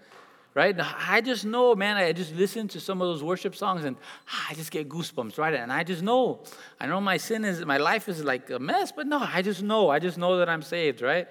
[0.55, 0.75] right?
[1.07, 3.99] I just know, man, I just listen to some of those worship songs and
[4.33, 5.53] ah, I just get goosebumps, right?
[5.53, 6.45] And I just know,
[6.81, 9.63] I know my sin is, my life is like a mess, but no, I just
[9.63, 11.29] know, I just know that I'm saved, right?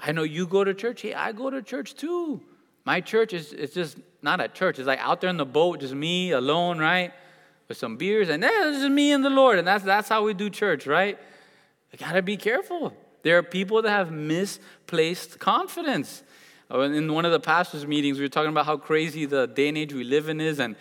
[0.00, 1.02] I know you go to church.
[1.02, 2.42] Hey, I go to church too.
[2.84, 4.78] My church is it's just not a church.
[4.78, 7.12] It's like out there in the boat, just me alone, right?
[7.68, 9.58] With some beers, and then it's just me and the Lord.
[9.58, 11.18] And that's that's how we do church, right?
[11.92, 12.92] We gotta be careful.
[13.22, 16.22] There are people that have misplaced confidence.
[16.72, 19.68] Uh, in one of the pastors' meetings, we were talking about how crazy the day
[19.68, 20.60] and age we live in is.
[20.60, 20.76] And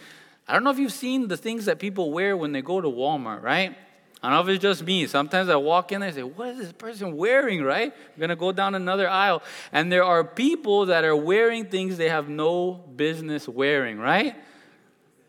[0.48, 2.88] I don't know if you've seen the things that people wear when they go to
[2.88, 3.76] Walmart, right?
[4.22, 5.08] I don't know if it's just me.
[5.08, 7.94] Sometimes I walk in and say, What is this person wearing, right?
[7.94, 9.42] I'm going to go down another aisle.
[9.72, 14.36] And there are people that are wearing things they have no business wearing, right?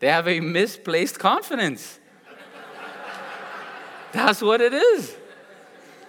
[0.01, 2.01] They have a misplaced confidence.
[4.13, 5.15] That's what it is.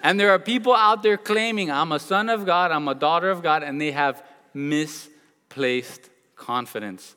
[0.02, 3.30] And there are people out there claiming, I'm a son of God, I'm a daughter
[3.30, 4.24] of God, and they have
[4.56, 7.16] misplaced confidence.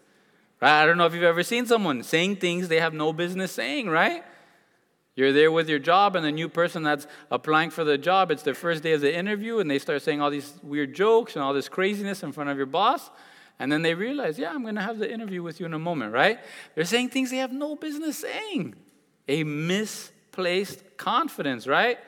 [0.60, 0.82] Right?
[0.82, 3.88] I don't know if you've ever seen someone saying things they have no business saying,
[3.88, 4.24] right?
[5.16, 8.42] You're there with your job, and the new person that's applying for the job, it's
[8.42, 11.44] their first day of the interview, and they start saying all these weird jokes and
[11.44, 13.10] all this craziness in front of your boss.
[13.60, 15.78] And then they realize, yeah, I'm going to have the interview with you in a
[15.78, 16.40] moment, right?
[16.74, 18.74] They're saying things they have no business saying.
[19.28, 21.98] A misplaced confidence, right?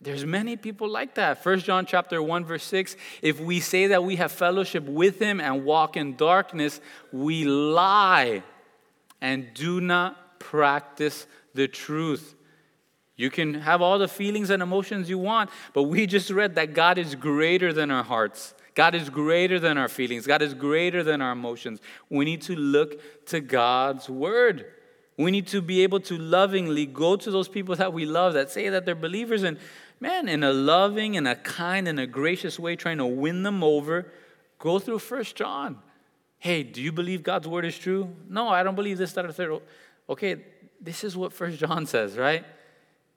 [0.00, 1.44] There's many people like that.
[1.44, 5.40] First John chapter 1 verse 6, if we say that we have fellowship with him
[5.40, 6.80] and walk in darkness,
[7.12, 8.42] we lie
[9.20, 12.34] and do not practice the truth.
[13.16, 16.74] You can have all the feelings and emotions you want, but we just read that
[16.74, 18.54] God is greater than our hearts.
[18.74, 20.26] God is greater than our feelings.
[20.26, 21.80] God is greater than our emotions.
[22.08, 24.66] We need to look to God's word.
[25.18, 28.50] We need to be able to lovingly go to those people that we love that
[28.50, 29.58] say that they're believers and,
[30.00, 33.62] man, in a loving and a kind and a gracious way, trying to win them
[33.62, 34.10] over.
[34.58, 35.78] Go through First John.
[36.38, 38.08] Hey, do you believe God's word is true?
[38.28, 39.60] No, I don't believe this, that, or third.
[40.08, 40.44] Okay,
[40.82, 42.44] this is what First John says, right?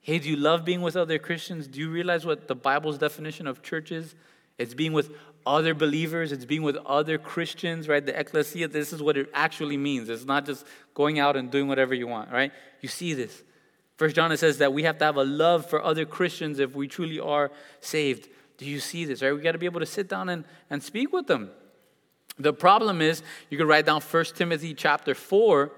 [0.02, 1.68] Hey, do you love being with other Christians?
[1.68, 4.14] Do you realize what the Bible's definition of church is?
[4.58, 5.12] It's being with
[5.46, 8.06] other believers, it's being with other Christians, right?
[8.06, 10.10] The ecclesia, this is what it actually means.
[10.10, 12.52] It's not just going out and doing whatever you want, right?
[12.82, 13.44] You see this.
[13.98, 16.88] First John says that we have to have a love for other Christians if we
[16.88, 18.28] truly are saved.
[18.58, 19.22] Do you see this?
[19.22, 19.34] Right?
[19.34, 21.52] We got to be able to sit down and, and speak with them.
[22.38, 25.72] The problem is, you can write down 1 Timothy chapter 4,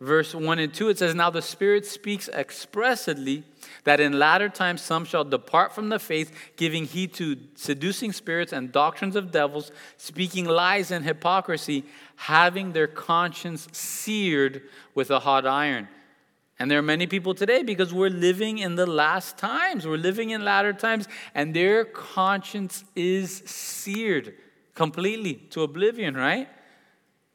[0.00, 0.88] verse 1 and 2.
[0.88, 3.44] It says, Now the Spirit speaks expressly
[3.84, 8.52] that in latter times some shall depart from the faith, giving heed to seducing spirits
[8.52, 11.84] and doctrines of devils, speaking lies and hypocrisy,
[12.16, 14.62] having their conscience seared
[14.94, 15.88] with a hot iron
[16.60, 19.86] and there are many people today because we're living in the last times.
[19.86, 24.34] We're living in latter times, and their conscience is seared
[24.74, 26.48] completely to oblivion, right?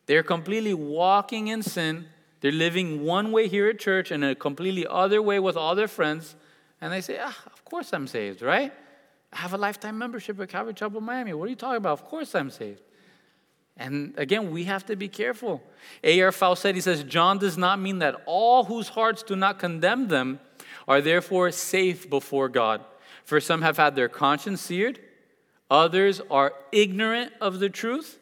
[0.06, 2.06] They're completely walking in sin.
[2.46, 5.88] They're living one way here at church and a completely other way with all their
[5.88, 6.36] friends.
[6.80, 8.72] And they say, ah, of course I'm saved, right?
[9.34, 11.34] I have a lifetime membership at Calvary Chapel, Miami.
[11.34, 11.94] What are you talking about?
[11.94, 12.84] Of course I'm saved.
[13.78, 15.64] And again, we have to be careful.
[16.04, 16.30] A.R.
[16.30, 20.40] Fausset, he says, John does not mean that all whose hearts do not condemn them
[20.88, 22.86] are therefore safe before God.
[23.24, 25.00] For some have had their conscience seared,
[25.72, 28.20] others are ignorant of the truth.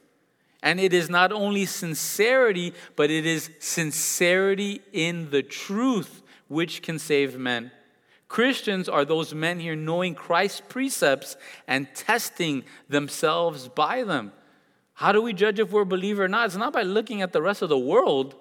[0.64, 6.98] And it is not only sincerity, but it is sincerity in the truth which can
[6.98, 7.70] save men.
[8.30, 11.36] Christians are those men here knowing Christ's precepts
[11.68, 14.32] and testing themselves by them.
[14.94, 16.46] How do we judge if we're a believer or not?
[16.46, 18.36] It's not by looking at the rest of the world.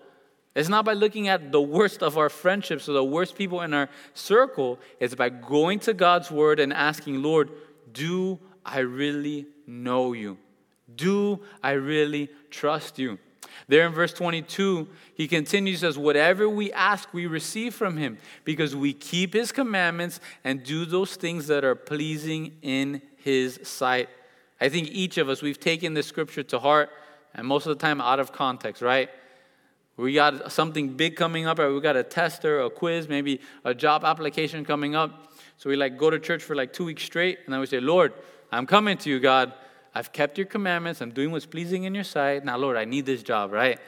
[0.54, 3.74] It's not by looking at the worst of our friendships or the worst people in
[3.74, 4.78] our circle.
[5.00, 7.50] It's by going to God's word and asking, Lord,
[7.92, 10.38] do I really know you?
[10.96, 13.18] Do I really trust you?
[13.68, 18.74] There in verse 22, he continues, says, Whatever we ask, we receive from him, because
[18.74, 24.08] we keep his commandments and do those things that are pleasing in his sight.
[24.60, 26.90] I think each of us, we've taken this scripture to heart,
[27.34, 29.10] and most of the time out of context, right?
[29.96, 33.74] We got something big coming up, or we got a tester, a quiz, maybe a
[33.74, 35.32] job application coming up.
[35.58, 37.80] So we like go to church for like two weeks straight, and then we say,
[37.80, 38.12] Lord,
[38.50, 39.52] I'm coming to you, God.
[39.94, 41.00] I've kept your commandments.
[41.00, 42.44] I'm doing what's pleasing in your sight.
[42.44, 43.78] Now, Lord, I need this job, right?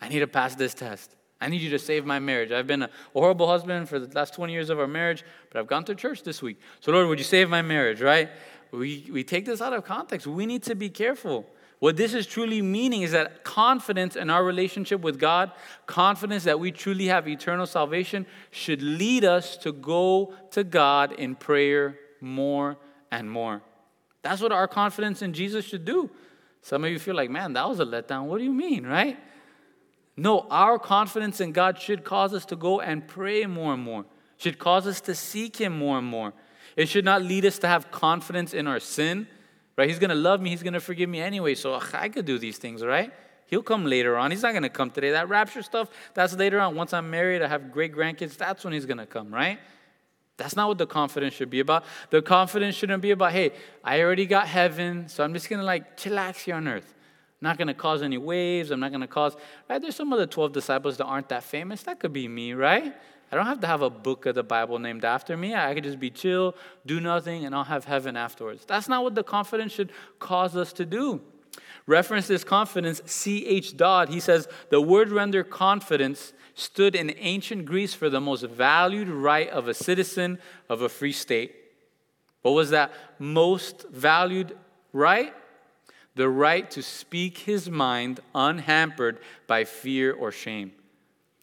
[0.00, 1.14] I need to pass this test.
[1.40, 2.50] I need you to save my marriage.
[2.50, 5.68] I've been a horrible husband for the last 20 years of our marriage, but I've
[5.68, 6.60] gone to church this week.
[6.80, 8.28] So, Lord, would you save my marriage, right?
[8.72, 10.26] we, we take this out of context.
[10.26, 11.46] We need to be careful.
[11.78, 15.52] What this is truly meaning is that confidence in our relationship with God,
[15.86, 21.36] confidence that we truly have eternal salvation, should lead us to go to God in
[21.36, 22.76] prayer more
[23.12, 23.62] and more.
[24.22, 26.10] That's what our confidence in Jesus should do.
[26.62, 28.24] Some of you feel like, man, that was a letdown.
[28.24, 29.16] What do you mean, right?
[30.16, 34.04] No, our confidence in God should cause us to go and pray more and more,
[34.36, 36.32] should cause us to seek Him more and more.
[36.76, 39.28] It should not lead us to have confidence in our sin,
[39.76, 39.88] right?
[39.88, 40.50] He's going to love me.
[40.50, 41.54] He's going to forgive me anyway.
[41.54, 43.12] So ugh, I could do these things, right?
[43.46, 44.30] He'll come later on.
[44.30, 45.12] He's not going to come today.
[45.12, 46.74] That rapture stuff, that's later on.
[46.74, 49.58] Once I'm married, I have great grandkids, that's when he's going to come, right?
[50.38, 51.84] That's not what the confidence should be about.
[52.10, 53.52] The confidence shouldn't be about, hey,
[53.84, 56.94] I already got heaven, so I'm just to like chillax here on earth.
[57.42, 58.70] I'm not to cause any waves.
[58.70, 59.36] I'm not to cause,
[59.68, 59.82] right?
[59.82, 61.82] There's some of the 12 disciples that aren't that famous.
[61.82, 62.94] That could be me, right?
[63.30, 65.54] I don't have to have a book of the Bible named after me.
[65.54, 66.54] I could just be chill,
[66.86, 68.64] do nothing, and I'll have heaven afterwards.
[68.64, 71.20] That's not what the confidence should cause us to do.
[71.86, 73.76] Reference this confidence, C.H.
[73.76, 74.08] Dodd.
[74.08, 79.48] He says, The word render confidence stood in ancient Greece for the most valued right
[79.48, 80.38] of a citizen
[80.68, 81.54] of a free state.
[82.42, 84.56] What was that most valued
[84.92, 85.32] right?
[86.16, 90.72] The right to speak his mind unhampered by fear or shame.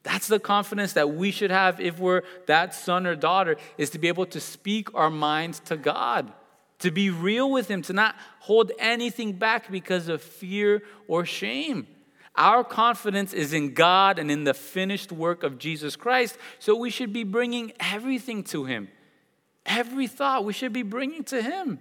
[0.04, 4.00] That's the confidence that we should have if we're that son or daughter, is to
[4.00, 6.32] be able to speak our minds to God,
[6.80, 11.88] to be real with Him, to not hold anything back because of fear or shame.
[12.38, 16.90] Our confidence is in God and in the finished work of Jesus Christ, so we
[16.90, 18.90] should be bringing everything to Him.
[19.66, 21.80] Every thought we should be bringing to Him.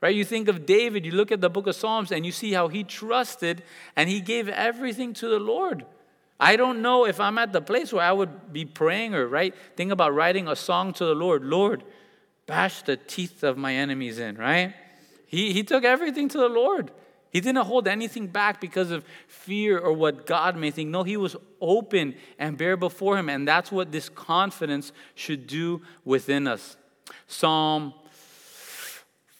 [0.00, 0.14] Right?
[0.14, 2.68] You think of David, you look at the book of Psalms, and you see how
[2.68, 3.62] he trusted
[3.96, 5.84] and he gave everything to the Lord.
[6.38, 9.54] I don't know if I'm at the place where I would be praying or right
[9.76, 11.44] think about writing a song to the Lord.
[11.44, 11.84] Lord,
[12.46, 14.74] bash the teeth of my enemies in, right?
[15.26, 16.90] He, he took everything to the Lord.
[17.30, 20.90] He didn't hold anything back because of fear or what God may think.
[20.90, 23.28] No, he was open and bare before him.
[23.28, 26.76] And that's what this confidence should do within us.
[27.28, 27.94] Psalm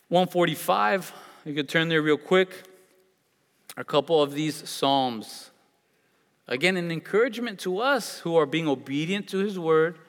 [0.08, 1.12] 145,
[1.44, 2.64] you could turn there real quick.
[3.76, 5.50] A couple of these Psalms
[6.50, 9.98] Again, an encouragement to us who are being obedient to his word.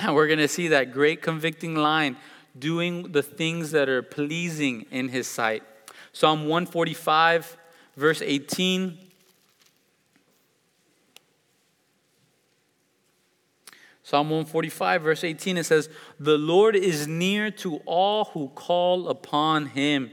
[0.00, 2.18] And we're going to see that great convicting line
[2.56, 5.64] doing the things that are pleasing in his sight.
[6.12, 7.56] Psalm 145,
[7.96, 8.98] verse 18.
[14.02, 19.66] Psalm 145, verse 18, it says, The Lord is near to all who call upon
[19.66, 20.10] him,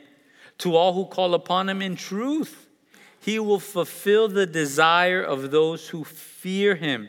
[0.58, 2.68] to all who call upon him in truth.
[3.22, 7.08] He will fulfill the desire of those who fear him.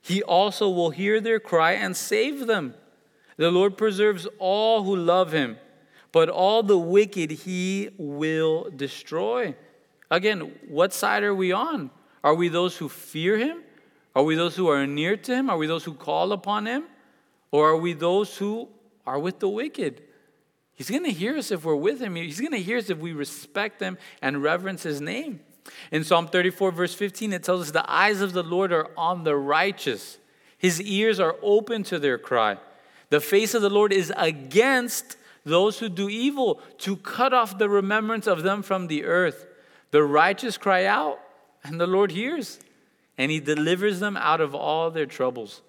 [0.00, 2.74] He also will hear their cry and save them.
[3.36, 5.58] The Lord preserves all who love him,
[6.12, 9.54] but all the wicked he will destroy.
[10.10, 11.90] Again, what side are we on?
[12.22, 13.62] Are we those who fear him?
[14.14, 15.48] Are we those who are near to him?
[15.48, 16.84] Are we those who call upon him?
[17.50, 18.68] Or are we those who
[19.06, 20.02] are with the wicked?
[20.74, 22.14] He's going to hear us if we're with him.
[22.14, 25.40] He's going to hear us if we respect him and reverence his name.
[25.90, 29.24] In Psalm 34, verse 15, it tells us the eyes of the Lord are on
[29.24, 30.18] the righteous,
[30.58, 32.56] his ears are open to their cry.
[33.10, 37.68] The face of the Lord is against those who do evil, to cut off the
[37.68, 39.46] remembrance of them from the earth.
[39.90, 41.18] The righteous cry out,
[41.64, 42.58] and the Lord hears
[43.18, 45.62] and he delivers them out of all their troubles.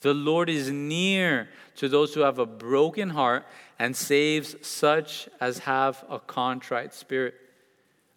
[0.00, 3.44] The Lord is near to those who have a broken heart
[3.78, 7.34] and saves such as have a contrite spirit.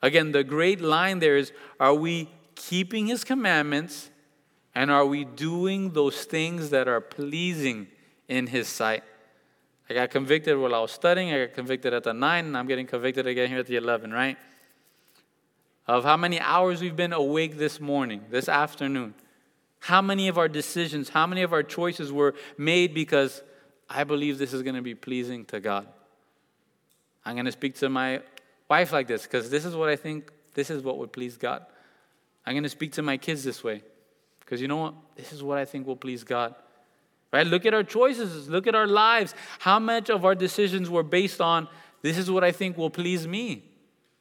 [0.01, 4.09] Again, the great line there is are we keeping his commandments
[4.75, 7.87] and are we doing those things that are pleasing
[8.27, 9.03] in his sight?
[9.89, 12.67] I got convicted while I was studying, I got convicted at the 9, and I'm
[12.67, 14.37] getting convicted again here at the 11, right?
[15.89, 19.15] of how many hours we've been awake this morning, this afternoon.
[19.79, 23.41] How many of our decisions, how many of our choices were made because
[23.89, 25.87] I believe this is going to be pleasing to God?
[27.25, 28.21] I'm going to speak to my
[28.69, 31.65] wife like this because this is what I think, this is what would please God.
[32.45, 33.81] I'm going to speak to my kids this way
[34.41, 34.93] because you know what?
[35.15, 36.53] This is what I think will please God.
[37.31, 37.45] Right?
[37.45, 39.35] Look at our choices, look at our lives.
[39.59, 41.67] How much of our decisions were based on
[42.01, 43.63] this is what I think will please me?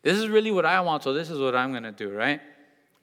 [0.02, 2.40] This is really what I want, so this is what I'm going to do, right?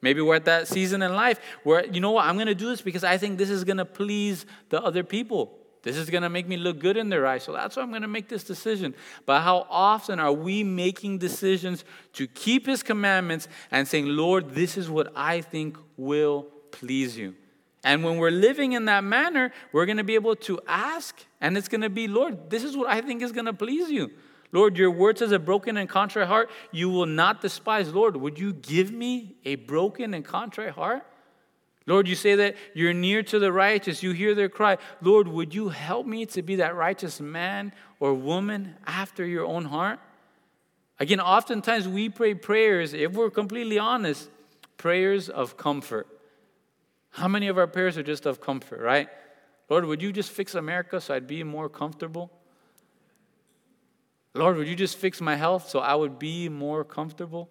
[0.01, 2.67] Maybe we're at that season in life where, you know what, I'm going to do
[2.67, 5.57] this because I think this is going to please the other people.
[5.81, 7.43] This is going to make me look good in their eyes.
[7.43, 8.95] So that's why I'm going to make this decision.
[9.25, 14.77] But how often are we making decisions to keep his commandments and saying, Lord, this
[14.77, 17.35] is what I think will please you?
[17.85, 21.55] And when we're living in that manner, we're going to be able to ask, and
[21.55, 24.09] it's going to be, Lord, this is what I think is going to please you.
[24.51, 27.93] Lord, your word says a broken and contrite heart you will not despise.
[27.93, 31.05] Lord, would you give me a broken and contrite heart?
[31.85, 34.79] Lord, you say that you're near to the righteous, you hear their cry.
[35.01, 39.65] Lord, would you help me to be that righteous man or woman after your own
[39.65, 39.99] heart?
[40.99, 44.31] Again, oftentimes we pray prayers, if we're completely honest,
[44.77, 46.07] prayers of comfort.
[47.15, 49.07] How many of our prayers are just of comfort, right?
[49.69, 52.29] Lord, would you just fix America so I'd be more comfortable?
[54.33, 57.49] Lord, would you just fix my health so I would be more comfortable?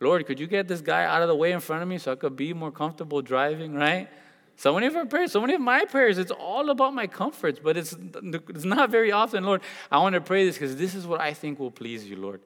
[0.00, 2.10] Lord, could you get this guy out of the way in front of me so
[2.10, 4.08] I could be more comfortable driving, right?
[4.56, 7.60] So many of our prayers, so many of my prayers, it's all about my comforts,
[7.62, 7.94] but it's,
[8.24, 9.60] it's not very often, Lord,
[9.92, 12.40] I want to pray this because this is what I think will please you, Lord.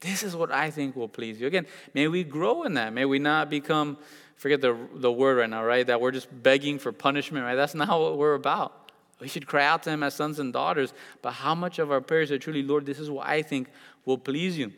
[0.00, 1.46] This is what I think will please you.
[1.46, 2.92] Again, may we grow in that.
[2.92, 3.96] May we not become,
[4.36, 5.86] forget the, the word right now, right?
[5.86, 7.54] That we're just begging for punishment, right?
[7.54, 8.92] That's not what we're about.
[9.20, 10.92] We should cry out to Him as sons and daughters.
[11.22, 13.68] But how much of our prayers are truly, Lord, this is what I think
[14.04, 14.72] will please you?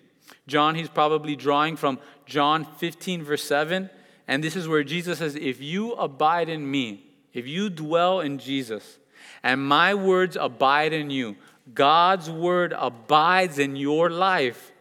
[0.46, 3.90] John, he's probably drawing from John 15, verse 7.
[4.28, 8.38] And this is where Jesus says, If you abide in me, if you dwell in
[8.38, 8.98] Jesus,
[9.42, 11.36] and my words abide in you,
[11.74, 14.72] God's word abides in your life,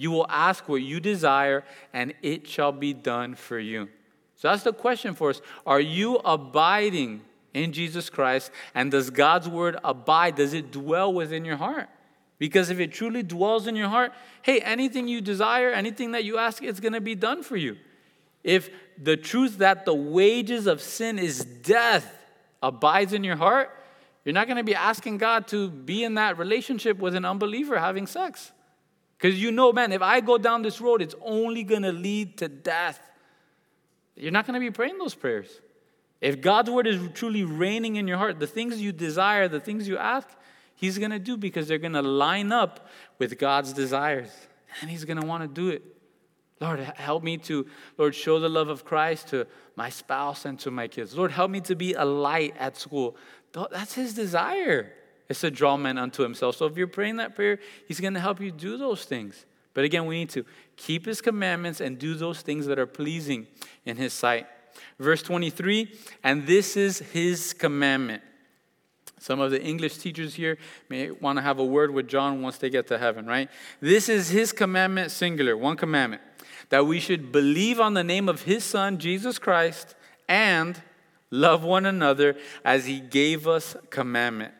[0.00, 3.86] you will ask what you desire, and it shall be done for you.
[4.34, 5.42] So that's the question for us.
[5.66, 7.20] Are you abiding
[7.52, 8.50] in Jesus Christ?
[8.74, 10.36] And does God's word abide?
[10.36, 11.90] Does it dwell within your heart?
[12.38, 16.38] Because if it truly dwells in your heart, hey, anything you desire, anything that you
[16.38, 17.76] ask, it's going to be done for you.
[18.42, 22.10] If the truth that the wages of sin is death
[22.62, 23.68] abides in your heart,
[24.24, 27.78] you're not going to be asking God to be in that relationship with an unbeliever
[27.78, 28.52] having sex.
[29.20, 32.38] Because you know, man, if I go down this road, it's only going to lead
[32.38, 32.98] to death.
[34.16, 35.60] You're not going to be praying those prayers.
[36.22, 39.86] If God's word is truly reigning in your heart, the things you desire, the things
[39.86, 40.28] you ask,
[40.74, 44.30] He's going to do because they're going to line up with God's desires.
[44.80, 45.82] And He's going to want to do it.
[46.58, 47.66] Lord, help me to,
[47.98, 49.46] Lord, show the love of Christ to
[49.76, 51.14] my spouse and to my kids.
[51.14, 53.16] Lord, help me to be a light at school.
[53.52, 54.94] That's His desire,
[55.30, 56.56] is to draw men unto Himself.
[56.56, 57.58] So if you're praying that prayer,
[57.88, 59.46] He's going to help you do those things.
[59.72, 60.44] But again, we need to
[60.76, 63.46] keep his commandments and do those things that are pleasing
[63.84, 64.46] in his sight.
[64.98, 68.22] Verse 23, and this is his commandment.
[69.18, 70.58] Some of the English teachers here
[70.88, 73.50] may want to have a word with John once they get to heaven, right?
[73.80, 76.22] This is his commandment, singular, one commandment,
[76.70, 79.94] that we should believe on the name of his son, Jesus Christ,
[80.28, 80.80] and
[81.30, 84.54] love one another as he gave us commandment.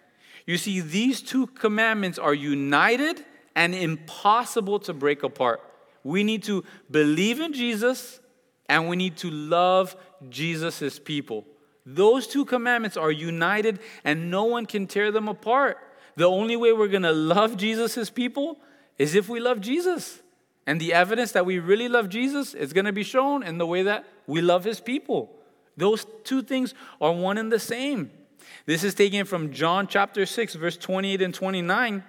[0.47, 3.24] You see, these two commandments are united
[3.55, 5.61] and impossible to break apart.
[6.03, 8.20] We need to believe in Jesus
[8.68, 9.97] and we need to love
[10.28, 11.45] Jesus' people.
[11.84, 15.78] Those two commandments are united and no one can tear them apart.
[16.16, 18.59] The only way we're going to love Jesus' people
[18.99, 20.20] is if we love Jesus.
[20.66, 23.66] And the evidence that we really love Jesus is going to be shown in the
[23.66, 25.34] way that we love his people.
[25.76, 28.11] Those two things are one and the same.
[28.66, 32.05] This is taken from John chapter 6, verse 28 and 29.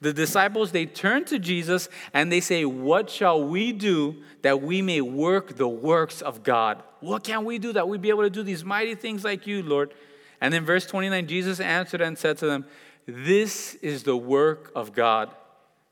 [0.00, 4.82] The disciples, they turn to Jesus and they say, What shall we do that we
[4.82, 6.82] may work the works of God?
[7.00, 9.62] What can we do that we be able to do these mighty things like you,
[9.62, 9.94] Lord?
[10.40, 12.66] And in verse 29, Jesus answered and said to them,
[13.06, 15.30] This is the work of God,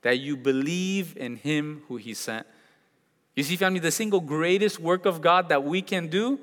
[0.01, 2.45] that you believe in him who he sent.
[3.35, 6.39] You see, family, the single greatest work of God that we can do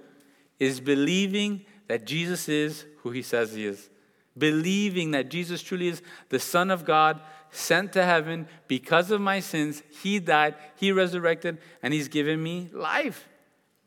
[0.59, 3.91] is believing that Jesus is who he says he is.
[4.37, 9.41] Believing that Jesus truly is the Son of God, sent to heaven because of my
[9.41, 9.83] sins.
[10.03, 13.29] He died, he resurrected, and he's given me life.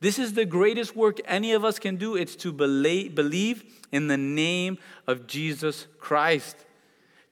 [0.01, 2.16] This is the greatest work any of us can do.
[2.16, 6.57] It's to believe in the name of Jesus Christ.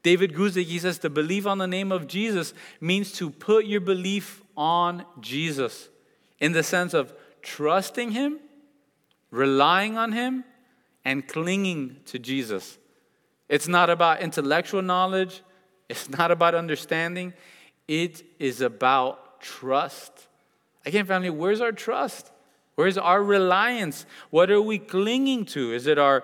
[0.01, 3.79] David Guzik, he says, to believe on the name of Jesus means to put your
[3.79, 5.89] belief on Jesus
[6.39, 8.39] in the sense of trusting him
[9.33, 10.45] relying on Him,
[11.05, 12.77] and clinging to Jesus.
[13.49, 15.41] It's not about intellectual knowledge,
[15.89, 17.33] it's not about understanding,
[17.87, 20.27] it is about trust.
[20.85, 22.31] Again, family, where's our trust?
[22.75, 24.05] Where's our reliance?
[24.29, 25.73] What are we clinging to?
[25.73, 26.23] Is it our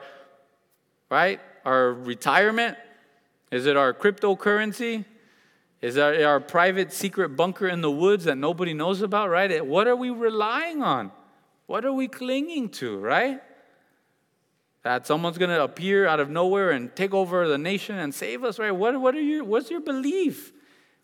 [1.10, 1.40] right?
[1.66, 2.78] Our retirement?
[3.52, 5.06] Is it our cryptocurrency?
[5.82, 9.66] Is it our private secret bunker in the woods that nobody knows about, right?
[9.66, 11.12] What are we relying on?
[11.68, 13.42] What are we clinging to, right?
[14.84, 18.44] That someone's going to appear out of nowhere and take over the nation and save
[18.44, 18.72] us, right?
[18.72, 20.54] What, what are your, what's your belief?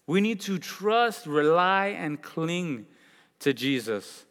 [0.08, 2.86] We need to trust, rely, and cling
[3.40, 4.26] to Jesus.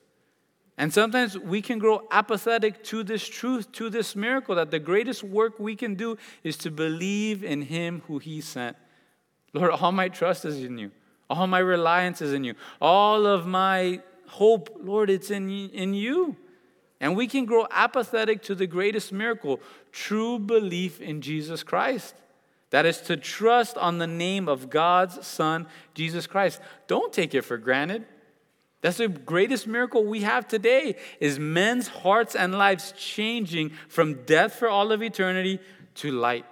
[0.76, 5.22] And sometimes we can grow apathetic to this truth, to this miracle, that the greatest
[5.22, 8.76] work we can do is to believe in Him who He sent.
[9.52, 10.90] Lord, all my trust is in you,
[11.30, 16.36] all my reliance is in you, all of my hope, Lord, it's in, in you.
[17.04, 19.60] And we can grow apathetic to the greatest miracle
[19.92, 22.14] true belief in Jesus Christ.
[22.70, 26.62] That is to trust on the name of God's Son, Jesus Christ.
[26.86, 28.06] Don't take it for granted.
[28.80, 34.54] That's the greatest miracle we have today is men's hearts and lives changing from death
[34.54, 35.60] for all of eternity
[35.96, 36.46] to light.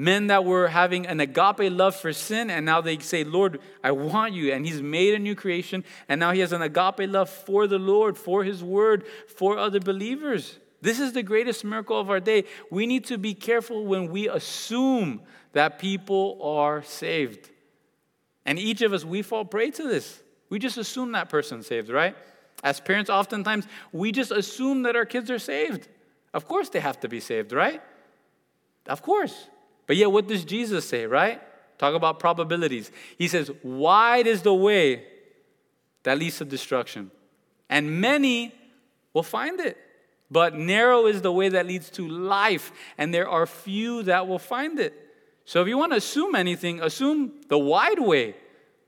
[0.00, 3.90] Men that were having an agape love for sin, and now they say, Lord, I
[3.90, 4.50] want you.
[4.50, 7.78] And He's made a new creation, and now He has an agape love for the
[7.78, 10.58] Lord, for His word, for other believers.
[10.80, 12.44] This is the greatest miracle of our day.
[12.70, 15.20] We need to be careful when we assume
[15.52, 17.50] that people are saved.
[18.46, 20.22] And each of us, we fall prey to this.
[20.48, 22.16] We just assume that person's saved, right?
[22.64, 25.88] As parents, oftentimes, we just assume that our kids are saved.
[26.32, 27.82] Of course, they have to be saved, right?
[28.86, 29.50] Of course.
[29.90, 31.42] But yet, what does Jesus say, right?
[31.76, 32.92] Talk about probabilities.
[33.18, 35.02] He says, Wide is the way
[36.04, 37.10] that leads to destruction,
[37.68, 38.54] and many
[39.12, 39.76] will find it.
[40.30, 44.38] But narrow is the way that leads to life, and there are few that will
[44.38, 44.94] find it.
[45.44, 48.36] So if you want to assume anything, assume the wide way.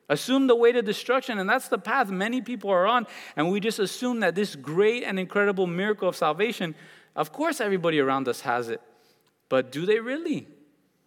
[0.08, 3.08] Assume the way to destruction, and that's the path many people are on.
[3.34, 6.76] And we just assume that this great and incredible miracle of salvation,
[7.16, 8.80] of course, everybody around us has it.
[9.48, 10.46] But do they really?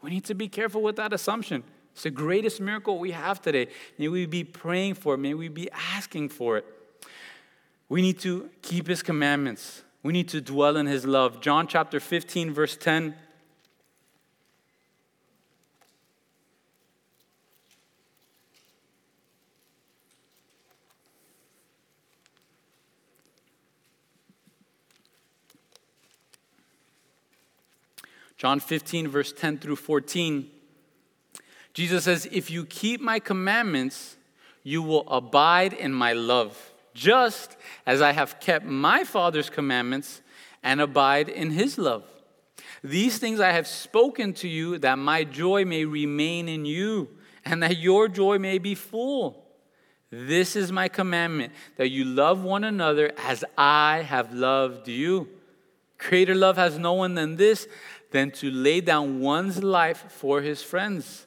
[0.05, 1.63] We need to be careful with that assumption.
[1.93, 3.69] It's the greatest miracle we have today.
[3.97, 5.17] May we be praying for it.
[5.17, 6.65] May we be asking for it.
[7.89, 9.81] We need to keep his commandments.
[10.03, 11.41] We need to dwell in his love.
[11.41, 13.15] John chapter 15, verse 10.
[28.37, 30.49] John 15, verse 10 through 14.
[31.73, 34.17] Jesus says, If you keep my commandments,
[34.63, 37.55] you will abide in my love, just
[37.85, 40.21] as I have kept my Father's commandments
[40.63, 42.03] and abide in his love.
[42.83, 47.09] These things I have spoken to you, that my joy may remain in you,
[47.43, 49.45] and that your joy may be full.
[50.11, 55.27] This is my commandment that you love one another as I have loved you.
[55.97, 57.67] Greater love has no one than this,
[58.11, 61.25] than to lay down one's life for his friends.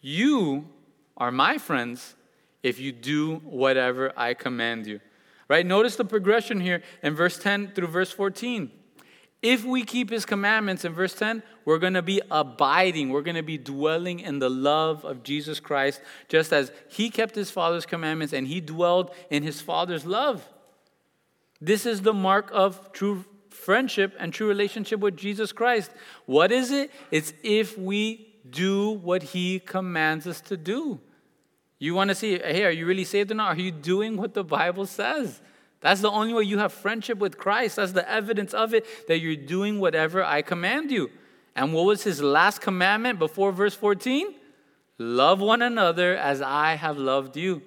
[0.00, 0.68] You
[1.16, 2.14] are my friends
[2.62, 5.00] if you do whatever I command you.
[5.48, 5.66] Right?
[5.66, 8.70] Notice the progression here in verse 10 through verse 14.
[9.42, 13.08] If we keep his commandments in verse 10, we're going to be abiding.
[13.08, 17.34] We're going to be dwelling in the love of Jesus Christ, just as he kept
[17.34, 20.46] his Father's commandments and he dwelled in his Father's love.
[21.60, 23.24] This is the mark of true
[23.60, 25.90] friendship and true relationship with Jesus Christ.
[26.26, 26.90] What is it?
[27.10, 31.00] It's if we do what he commands us to do.
[31.78, 33.56] You want to see, hey, are you really saved or not?
[33.56, 35.40] Are you doing what the Bible says?
[35.80, 37.76] That's the only way you have friendship with Christ.
[37.76, 41.10] That's the evidence of it that you're doing whatever I command you.
[41.56, 44.34] And what was his last commandment before verse 14?
[44.98, 47.62] Love one another as I have loved you.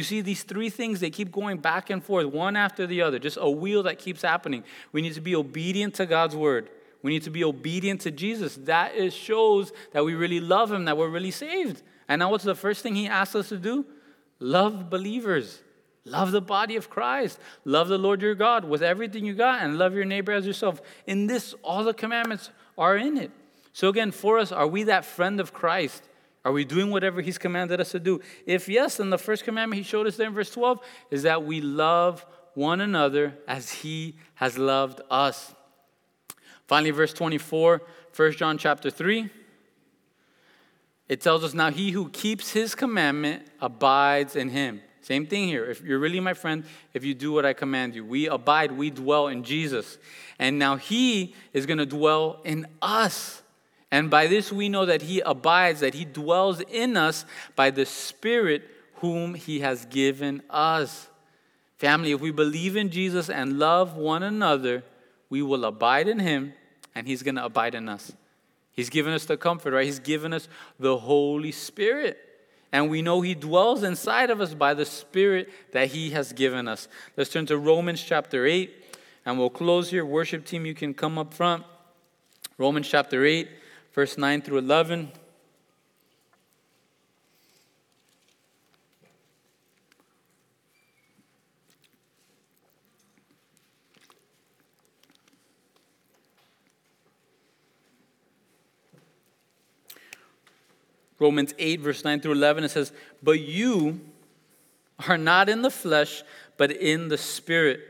[0.00, 3.18] You see, these three things, they keep going back and forth, one after the other,
[3.18, 4.64] just a wheel that keeps happening.
[4.92, 6.70] We need to be obedient to God's word.
[7.02, 8.56] We need to be obedient to Jesus.
[8.62, 11.82] That is, shows that we really love him, that we're really saved.
[12.08, 13.84] And now, what's the first thing he asks us to do?
[14.38, 15.60] Love believers.
[16.06, 17.38] Love the body of Christ.
[17.66, 20.80] Love the Lord your God with everything you got and love your neighbor as yourself.
[21.06, 22.48] In this, all the commandments
[22.78, 23.32] are in it.
[23.74, 26.02] So, again, for us, are we that friend of Christ?
[26.44, 28.20] Are we doing whatever he's commanded us to do?
[28.46, 30.80] If yes, then the first commandment he showed us there in verse 12
[31.10, 32.24] is that we love
[32.54, 35.54] one another as he has loved us.
[36.66, 37.82] Finally, verse 24,
[38.16, 39.28] 1 John chapter 3.
[41.08, 44.80] It tells us now, he who keeps his commandment abides in him.
[45.02, 45.64] Same thing here.
[45.64, 46.64] If you're really my friend,
[46.94, 49.98] if you do what I command you, we abide, we dwell in Jesus.
[50.38, 53.42] And now He is going to dwell in us.
[53.90, 57.24] And by this we know that He abides, that He dwells in us
[57.56, 58.62] by the Spirit
[58.96, 61.08] whom He has given us.
[61.76, 64.84] Family, if we believe in Jesus and love one another,
[65.28, 66.52] we will abide in Him
[66.94, 68.12] and He's going to abide in us.
[68.72, 69.84] He's given us the comfort, right?
[69.84, 72.18] He's given us the Holy Spirit.
[72.72, 76.68] And we know He dwells inside of us by the Spirit that He has given
[76.68, 76.88] us.
[77.16, 78.72] Let's turn to Romans chapter 8,
[79.26, 80.04] and we'll close here.
[80.04, 81.64] Worship team, you can come up front.
[82.58, 83.48] Romans chapter 8,
[83.92, 85.12] verse 9 through 11.
[101.20, 104.00] Romans 8, verse 9 through 11, it says, But you
[105.06, 106.22] are not in the flesh,
[106.56, 107.80] but in the Spirit.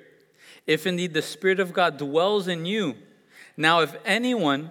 [0.67, 2.97] If indeed the Spirit of God dwells in you.
[3.57, 4.71] Now, if anyone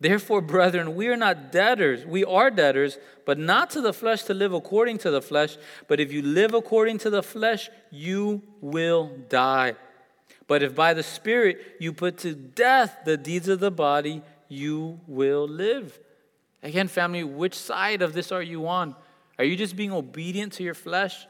[0.00, 2.06] Therefore, brethren, we are not debtors.
[2.06, 5.56] We are debtors, but not to the flesh to live according to the flesh.
[5.88, 9.74] But if you live according to the flesh, you will die.
[10.46, 15.00] But if by the Spirit you put to death the deeds of the body, you
[15.06, 15.98] will live.
[16.62, 18.94] Again, family, which side of this are you on?
[19.38, 21.26] Are you just being obedient to your flesh?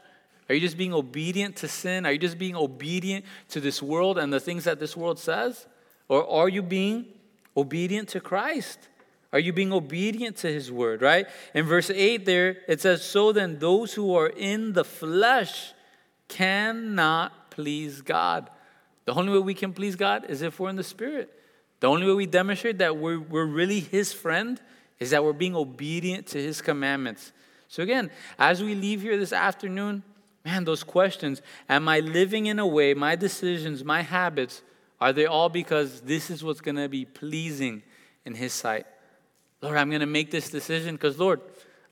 [0.47, 2.05] Are you just being obedient to sin?
[2.05, 5.67] Are you just being obedient to this world and the things that this world says?
[6.07, 7.05] Or are you being
[7.59, 8.79] obedient to Christ?
[9.31, 11.27] Are you being obedient to his word, right?
[11.53, 15.73] In verse 8 there, it says, So then those who are in the flesh
[16.27, 18.49] cannot please God.
[19.05, 21.31] The only way we can please God is if we're in the spirit.
[21.79, 24.59] The only way we demonstrate that we're, we're really His friend
[24.99, 27.31] is that we're being obedient to His commandments.
[27.67, 30.03] So, again, as we leave here this afternoon,
[30.43, 34.61] man, those questions Am I living in a way, my decisions, my habits,
[35.01, 37.83] are they all because this is what's going to be pleasing
[38.25, 38.85] in His sight?
[39.61, 41.41] Lord, I'm going to make this decision because, Lord,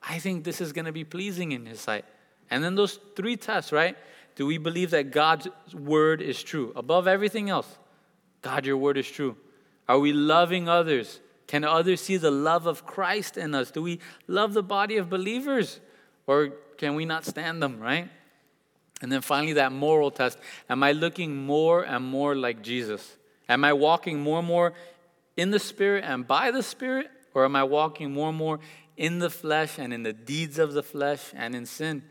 [0.01, 2.05] I think this is going to be pleasing in His sight.
[2.49, 3.97] And then those three tests, right?
[4.35, 6.71] Do we believe that God's word is true?
[6.75, 7.67] Above everything else,
[8.41, 9.35] God, your word is true.
[9.87, 11.19] Are we loving others?
[11.47, 13.71] Can others see the love of Christ in us?
[13.71, 15.79] Do we love the body of believers?
[16.27, 18.09] Or can we not stand them, right?
[19.01, 20.37] And then finally, that moral test.
[20.69, 23.17] Am I looking more and more like Jesus?
[23.47, 24.73] Am I walking more and more
[25.35, 27.09] in the Spirit and by the Spirit?
[27.33, 28.59] Or am I walking more and more
[28.95, 32.01] in the flesh and in the deeds of the flesh and in sin?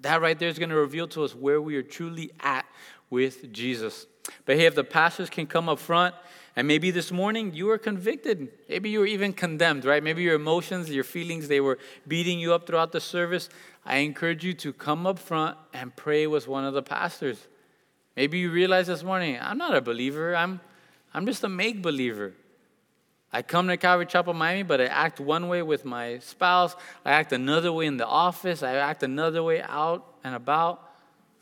[0.00, 2.64] That right there is going to reveal to us where we are truly at
[3.10, 4.06] with Jesus.
[4.44, 6.14] But hey, if the pastors can come up front,
[6.56, 8.48] and maybe this morning you were convicted.
[8.66, 10.02] Maybe you were even condemned, right?
[10.02, 11.78] Maybe your emotions, your feelings, they were
[12.08, 13.50] beating you up throughout the service.
[13.84, 17.46] I encourage you to come up front and pray with one of the pastors.
[18.16, 20.34] Maybe you realize this morning, I'm not a believer.
[20.34, 20.60] I'm,
[21.12, 22.32] I'm just a make believer.
[23.30, 26.74] I come to Calvary Chapel, Miami, but I act one way with my spouse.
[27.04, 28.62] I act another way in the office.
[28.62, 30.90] I act another way out and about.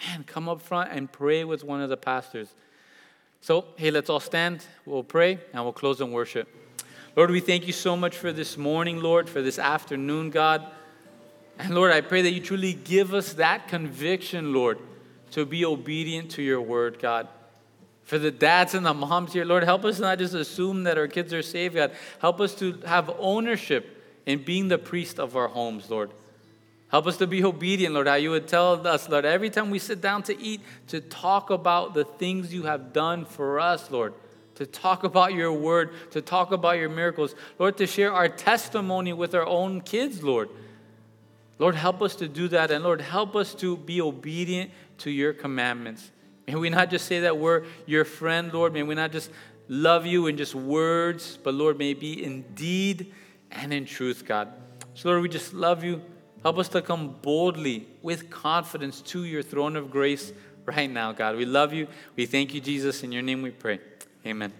[0.05, 2.53] Man, come up front and pray with one of the pastors.
[3.45, 4.64] So, hey, let's all stand.
[4.86, 6.49] We'll pray and we'll close in worship.
[7.14, 10.66] Lord, we thank you so much for this morning, Lord, for this afternoon, God.
[11.59, 14.78] And Lord, I pray that you truly give us that conviction, Lord,
[15.32, 17.28] to be obedient to your word, God.
[18.05, 21.07] For the dads and the moms here, Lord, help us not just assume that our
[21.07, 21.92] kids are saved, God.
[22.20, 26.12] Help us to have ownership in being the priest of our homes, Lord.
[26.95, 29.80] Help us to be obedient, Lord, how you would tell us, Lord, every time we
[29.80, 34.14] sit down to eat, to talk about the things you have done for us, Lord.
[34.55, 39.12] To talk about your word, to talk about your miracles, Lord, to share our testimony
[39.12, 40.51] with our own kids, Lord.
[41.59, 42.70] Lord, help us to do that.
[42.70, 46.12] And Lord, help us to be obedient to your commandments.
[46.47, 48.72] May we not just say that we're your friend, Lord.
[48.72, 49.32] May we not just
[49.66, 53.12] love you in just words, but Lord, may be in deed
[53.51, 54.53] and in truth, God.
[54.95, 56.01] So, Lord, we just love you.
[56.45, 60.30] Help us to come boldly with confidence to your throne of grace
[60.66, 61.36] right now, God.
[61.36, 61.88] We love you.
[62.16, 63.03] We thank you, Jesus.
[63.03, 63.80] In your name we pray.
[64.26, 64.53] Amen.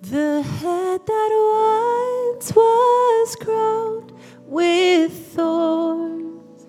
[0.00, 4.12] The head that once was crowned
[4.46, 6.62] with thorns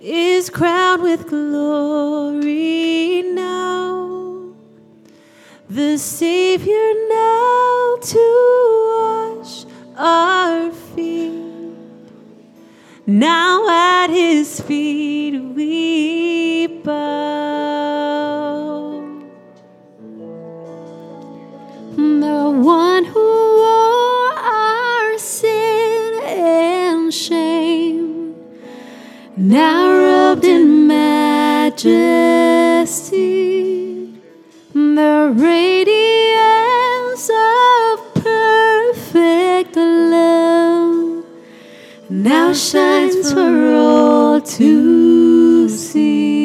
[0.00, 4.52] is crowned with glory now.
[5.68, 9.64] The Savior now to wash
[9.96, 11.53] our feet.
[13.06, 16.94] Now at his feet we bow.
[21.96, 28.36] The one who wore our sin and shame,
[29.36, 31.84] now robed in majesty,
[34.72, 37.73] the radiance of
[42.24, 46.43] now shines for all to see.